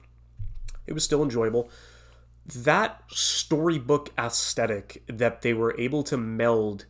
it 0.86 0.92
was 0.92 1.04
still 1.04 1.22
enjoyable. 1.22 1.70
That 2.46 3.02
storybook 3.08 4.10
aesthetic 4.18 5.02
that 5.06 5.42
they 5.42 5.54
were 5.54 5.78
able 5.78 6.02
to 6.04 6.16
meld 6.16 6.86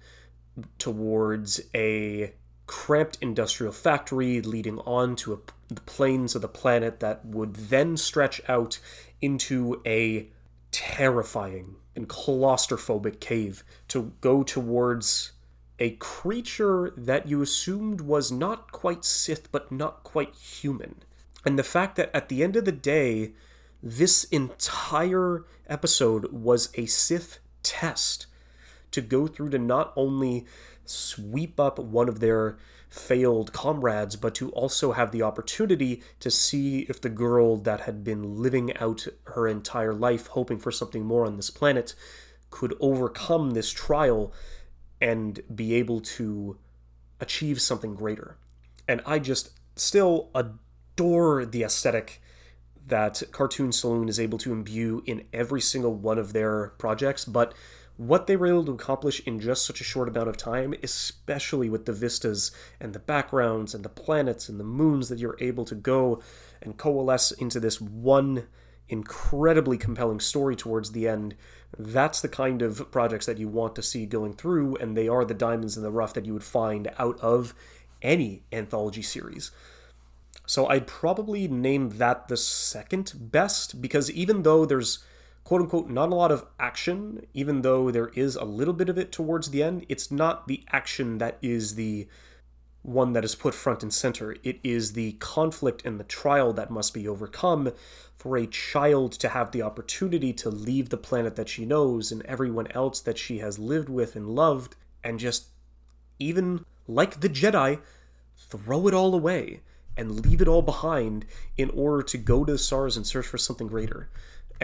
towards 0.79 1.61
a 1.75 2.35
cramped 2.67 3.19
industrial 3.21 3.73
factory 3.73 4.41
leading 4.41 4.79
on 4.81 5.17
to 5.17 5.35
a, 5.35 5.39
the 5.75 5.83
plains 5.83 6.35
of 6.35 6.43
the 6.43 6.49
planet 6.49 7.01
that 7.01 7.25
would 7.25 7.55
then 7.55 7.97
stretch 7.97 8.41
out 8.49 8.79
into 9.21 9.81
a 9.87 10.29
terrifying 10.71 11.77
and 11.95 12.09
claustrophobic 12.09 13.21
cave 13.21 13.63
to 13.89 14.13
go 14.21 14.43
towards 14.43 15.33
a 15.79 15.91
creature 15.93 16.93
that 16.97 17.29
you 17.29 17.43
assumed 17.43 18.01
was 18.01 18.31
not 18.31 18.73
quite 18.73 19.05
Sith 19.05 19.51
but 19.51 19.71
not 19.73 20.03
quite 20.03 20.35
human. 20.35 20.97
And 21.45 21.59
the 21.59 21.63
fact 21.63 21.97
that 21.97 22.15
at 22.15 22.29
the 22.29 22.43
end 22.43 22.57
of 22.57 22.65
the 22.65 22.73
day, 22.73 23.33
this 23.83 24.25
entire 24.25 25.45
episode 25.69 26.33
was 26.33 26.71
a 26.75 26.87
Sith 26.87 27.39
test 27.63 28.27
to 28.93 29.01
go 29.01 29.27
through 29.27 29.51
to 29.51 29.59
not 29.59 29.93
only 29.97 30.47
sweep 30.85 31.59
up 31.59 31.79
one 31.79 32.09
of 32.09 32.21
their 32.21 32.57
failed 32.95 33.53
comrades, 33.53 34.15
but 34.15 34.37
to 34.37 34.51
also 34.51 34.93
have 34.93 35.11
the 35.11 35.23
opportunity 35.23 36.01
to 36.21 36.31
see 36.31 36.81
if 36.89 37.01
the 37.01 37.09
girl 37.09 37.57
that 37.57 37.81
had 37.81 38.05
been 38.05 38.41
living 38.41 38.75
out 38.77 39.07
her 39.25 39.49
entire 39.49 39.93
life, 39.93 40.29
hoping 40.29 40.61
for 40.61 40.71
something 40.71 41.05
more 41.05 41.27
on 41.27 41.37
this 41.37 41.51
planet, 41.51 41.95
could 42.51 42.73
overcome 42.79 43.51
this 43.51 43.71
trial 43.71 44.33
and 45.01 45.41
be 45.53 45.75
able 45.75 46.01
to 46.01 46.57
achieve 47.19 47.61
something 47.61 47.97
greater. 47.97 48.39
And 48.87 49.03
I 49.05 49.19
just 49.19 49.51
still 49.75 50.31
adore 50.33 51.45
the 51.45 51.65
aesthetic 51.65 52.23
that 52.87 53.23
Cartoon 53.33 53.73
Saloon 53.73 54.09
is 54.09 54.21
able 54.21 54.39
to 54.39 54.53
imbue 54.53 55.03
in 55.05 55.25
every 55.33 55.61
single 55.61 55.95
one 55.95 56.19
of 56.19 56.33
their 56.33 56.69
projects, 56.79 57.25
but 57.25 57.55
what 57.97 58.27
they 58.27 58.37
were 58.37 58.47
able 58.47 58.65
to 58.65 58.73
accomplish 58.73 59.21
in 59.27 59.39
just 59.39 59.65
such 59.65 59.81
a 59.81 59.85
short 59.85 60.09
amount 60.09 60.29
of 60.29 60.37
time, 60.37 60.75
especially 60.83 61.69
with 61.71 61.87
the 61.87 61.93
vistas 61.93 62.51
and 62.81 62.93
the 62.93 62.99
backgrounds 62.99 63.75
and 63.75 63.85
the 63.85 63.89
planets 63.89 64.49
and 64.49 64.59
the 64.59 64.65
moons 64.65 65.09
that 65.09 65.19
you're 65.19 65.37
able 65.39 65.65
to 65.65 65.75
go 65.75 66.21
and 66.61 66.77
coalesce 66.77 67.31
into 67.33 67.61
this 67.61 67.81
one 67.81 68.47
incredibly 68.89 69.79
compelling 69.79 70.21
story 70.21 70.57
towards 70.57 70.91
the 70.93 71.07
end. 71.07 71.37
That's 71.79 72.21
the 72.21 72.29
kind 72.29 72.63
of 72.63 72.91
projects 72.91 73.27
that 73.27 73.39
you 73.39 73.49
want 73.49 73.77
to 73.77 73.83
see 73.83 74.07
going 74.07 74.35
through, 74.35 74.77
and 74.77 74.97
they 74.97 75.09
are 75.09 75.25
the 75.25 75.35
diamonds 75.35 75.77
in 75.77 75.83
the 75.83 75.91
rough 75.91 76.15
that 76.15 76.27
you 76.27 76.33
would 76.33 76.45
find 76.45 76.91
out 76.99 77.19
of 77.21 77.55
any 78.03 78.43
anthology 78.53 79.03
series. 79.03 79.51
So 80.47 80.67
I'd 80.67 80.87
probably 80.87 81.49
name 81.49 81.91
that 81.99 82.29
the 82.29 82.37
second 82.37 83.15
best 83.17 83.81
because 83.81 84.11
even 84.11 84.43
though 84.43 84.67
there's 84.67 85.03
quote 85.45 85.61
unquote 85.61 85.89
not 85.89 86.11
a 86.11 86.15
lot 86.15 86.33
of 86.33 86.47
action, 86.59 87.27
even 87.35 87.63
though 87.63 87.91
there 87.91 88.09
is 88.09 88.35
a 88.35 88.45
little 88.45 88.75
bit 88.75 88.89
of 88.89 88.99
it 88.99 89.13
towards 89.13 89.51
the 89.51 89.63
end. 89.63 89.87
It's 89.89 90.11
not 90.11 90.49
the 90.49 90.65
action 90.73 91.19
that 91.19 91.39
is 91.43 91.75
the 91.75 92.09
one 92.83 93.15
that 93.15 93.25
is 93.25 93.35
put 93.35 93.55
front 93.55 93.83
and 93.83 93.93
center. 93.93 94.37
It 94.43 94.61
is 94.63 94.93
the 94.93 95.13
conflict 95.13 95.85
and 95.87 95.99
the 95.99 96.05
trial 96.05 96.53
that 96.55 96.71
must 96.71 96.93
be 96.93 97.09
overcome 97.09 97.73
for 98.15 98.37
a 98.37 98.47
child 98.47 99.13
to 99.13 99.31
have 99.31 99.53
the 99.53 99.63
opportunity 99.63 100.33
to 100.35 100.51
leave 100.51 100.91
the 100.91 100.99
planet 100.99 101.37
that 101.37 101.49
she 101.49 101.65
knows 101.65 102.13
and 102.13 102.23
everyone 102.23 102.71
else 102.73 103.01
that 103.01 103.19
she 103.19 103.39
has 103.39 103.59
lived 103.59 103.89
with 103.89 104.17
and 104.17 104.29
loved 104.29 104.77
and 105.03 105.19
just 105.19 105.47
even 106.19 106.65
like 106.87 107.21
the 107.21 107.29
Jedi 107.29 107.81
throw 108.37 108.87
it 108.87 108.95
all 108.95 109.15
away 109.15 109.61
and 109.97 110.25
leave 110.27 110.43
it 110.43 110.49
all 110.49 110.63
behind 110.63 111.25
in 111.57 111.71
order 111.71 112.03
to 112.03 112.19
go 112.19 112.45
to 112.45 112.53
the 112.53 112.59
stars 112.59 112.97
and 112.97 113.07
search 113.07 113.27
for 113.27 113.39
something 113.39 113.69
greater 113.69 114.11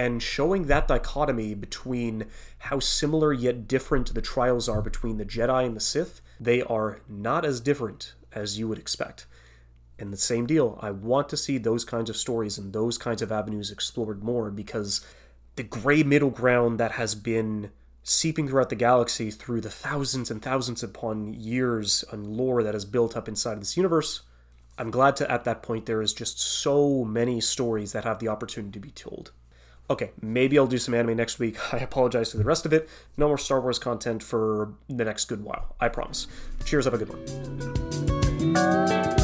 and 0.01 0.23
showing 0.23 0.63
that 0.65 0.89
dichotomy 0.89 1.55
between 1.55 2.25
how 2.61 2.79
similar 2.81 3.35
yet 3.35 3.69
different 3.69 4.15
the 4.15 4.23
trials 4.23 4.67
are 4.67 4.81
between 4.81 5.19
the 5.19 5.27
Jedi 5.27 5.67
and 5.67 5.77
the 5.77 5.81
Sith, 5.81 6.23
they 6.41 6.63
are 6.63 7.03
not 7.07 7.45
as 7.45 7.61
different 7.61 8.15
as 8.33 8.59
you 8.59 8.67
would 8.67 8.79
expect. 8.79 9.27
And 9.99 10.11
the 10.11 10.17
same 10.17 10.47
deal, 10.47 10.79
I 10.81 10.91
want 10.91 11.29
to 11.29 11.37
see 11.37 11.59
those 11.59 11.85
kinds 11.85 12.09
of 12.09 12.17
stories 12.17 12.57
and 12.57 12.73
those 12.73 12.97
kinds 12.97 13.21
of 13.21 13.31
avenues 13.31 13.71
explored 13.71 14.25
more 14.25 14.51
because 14.51 15.05
the 15.57 15.63
gray 15.63 16.03
middle 16.03 16.31
ground 16.31 16.81
that 16.81 16.93
has 16.93 17.15
been 17.15 17.71
seeping 18.03 18.49
throughout 18.49 18.71
the 18.71 18.77
galaxy 18.77 19.31
through 19.31 19.61
the 19.61 19.69
thousands 19.69 20.31
and 20.31 20.41
thousands 20.41 20.83
upon 20.83 21.35
years 21.35 22.07
and 22.11 22.27
lore 22.27 22.63
that 22.63 22.73
has 22.73 22.87
built 22.87 23.19
up 23.19 23.29
inside 23.29 23.53
of 23.53 23.61
this 23.61 23.77
universe. 23.77 24.23
I'm 24.79 24.91
glad 24.91 25.15
to 25.17 25.31
at 25.31 25.45
that 25.45 25.63
point 25.63 25.85
there 25.85 26.01
is 26.01 26.15
just 26.15 26.41
so 26.41 27.05
many 27.05 27.39
stories 27.43 27.93
that 27.93 28.05
have 28.05 28.19
the 28.19 28.29
opportunity 28.29 28.73
to 28.73 28.81
be 28.81 28.93
told. 28.93 29.33
Okay, 29.91 30.13
maybe 30.23 30.57
I'll 30.57 30.69
do 30.69 30.79
some 30.79 30.95
anime 30.95 31.17
next 31.17 31.41
week. 31.41 31.57
I 31.75 31.79
apologize 31.79 32.31
for 32.31 32.39
the 32.39 32.45
rest 32.45 32.65
of 32.65 32.73
it. 32.73 32.89
No 33.17 33.27
more 33.27 33.37
Star 33.37 33.61
Wars 33.61 33.81
content 33.81 34.23
for 34.23 34.73
the 34.89 35.05
next 35.05 35.25
good 35.27 35.45
while. 35.45 35.75
I 35.81 35.89
promise. 35.89 36.29
Cheers, 36.65 36.85
have 36.85 36.95
a 36.95 36.99
good 36.99 37.09
one. 37.09 39.20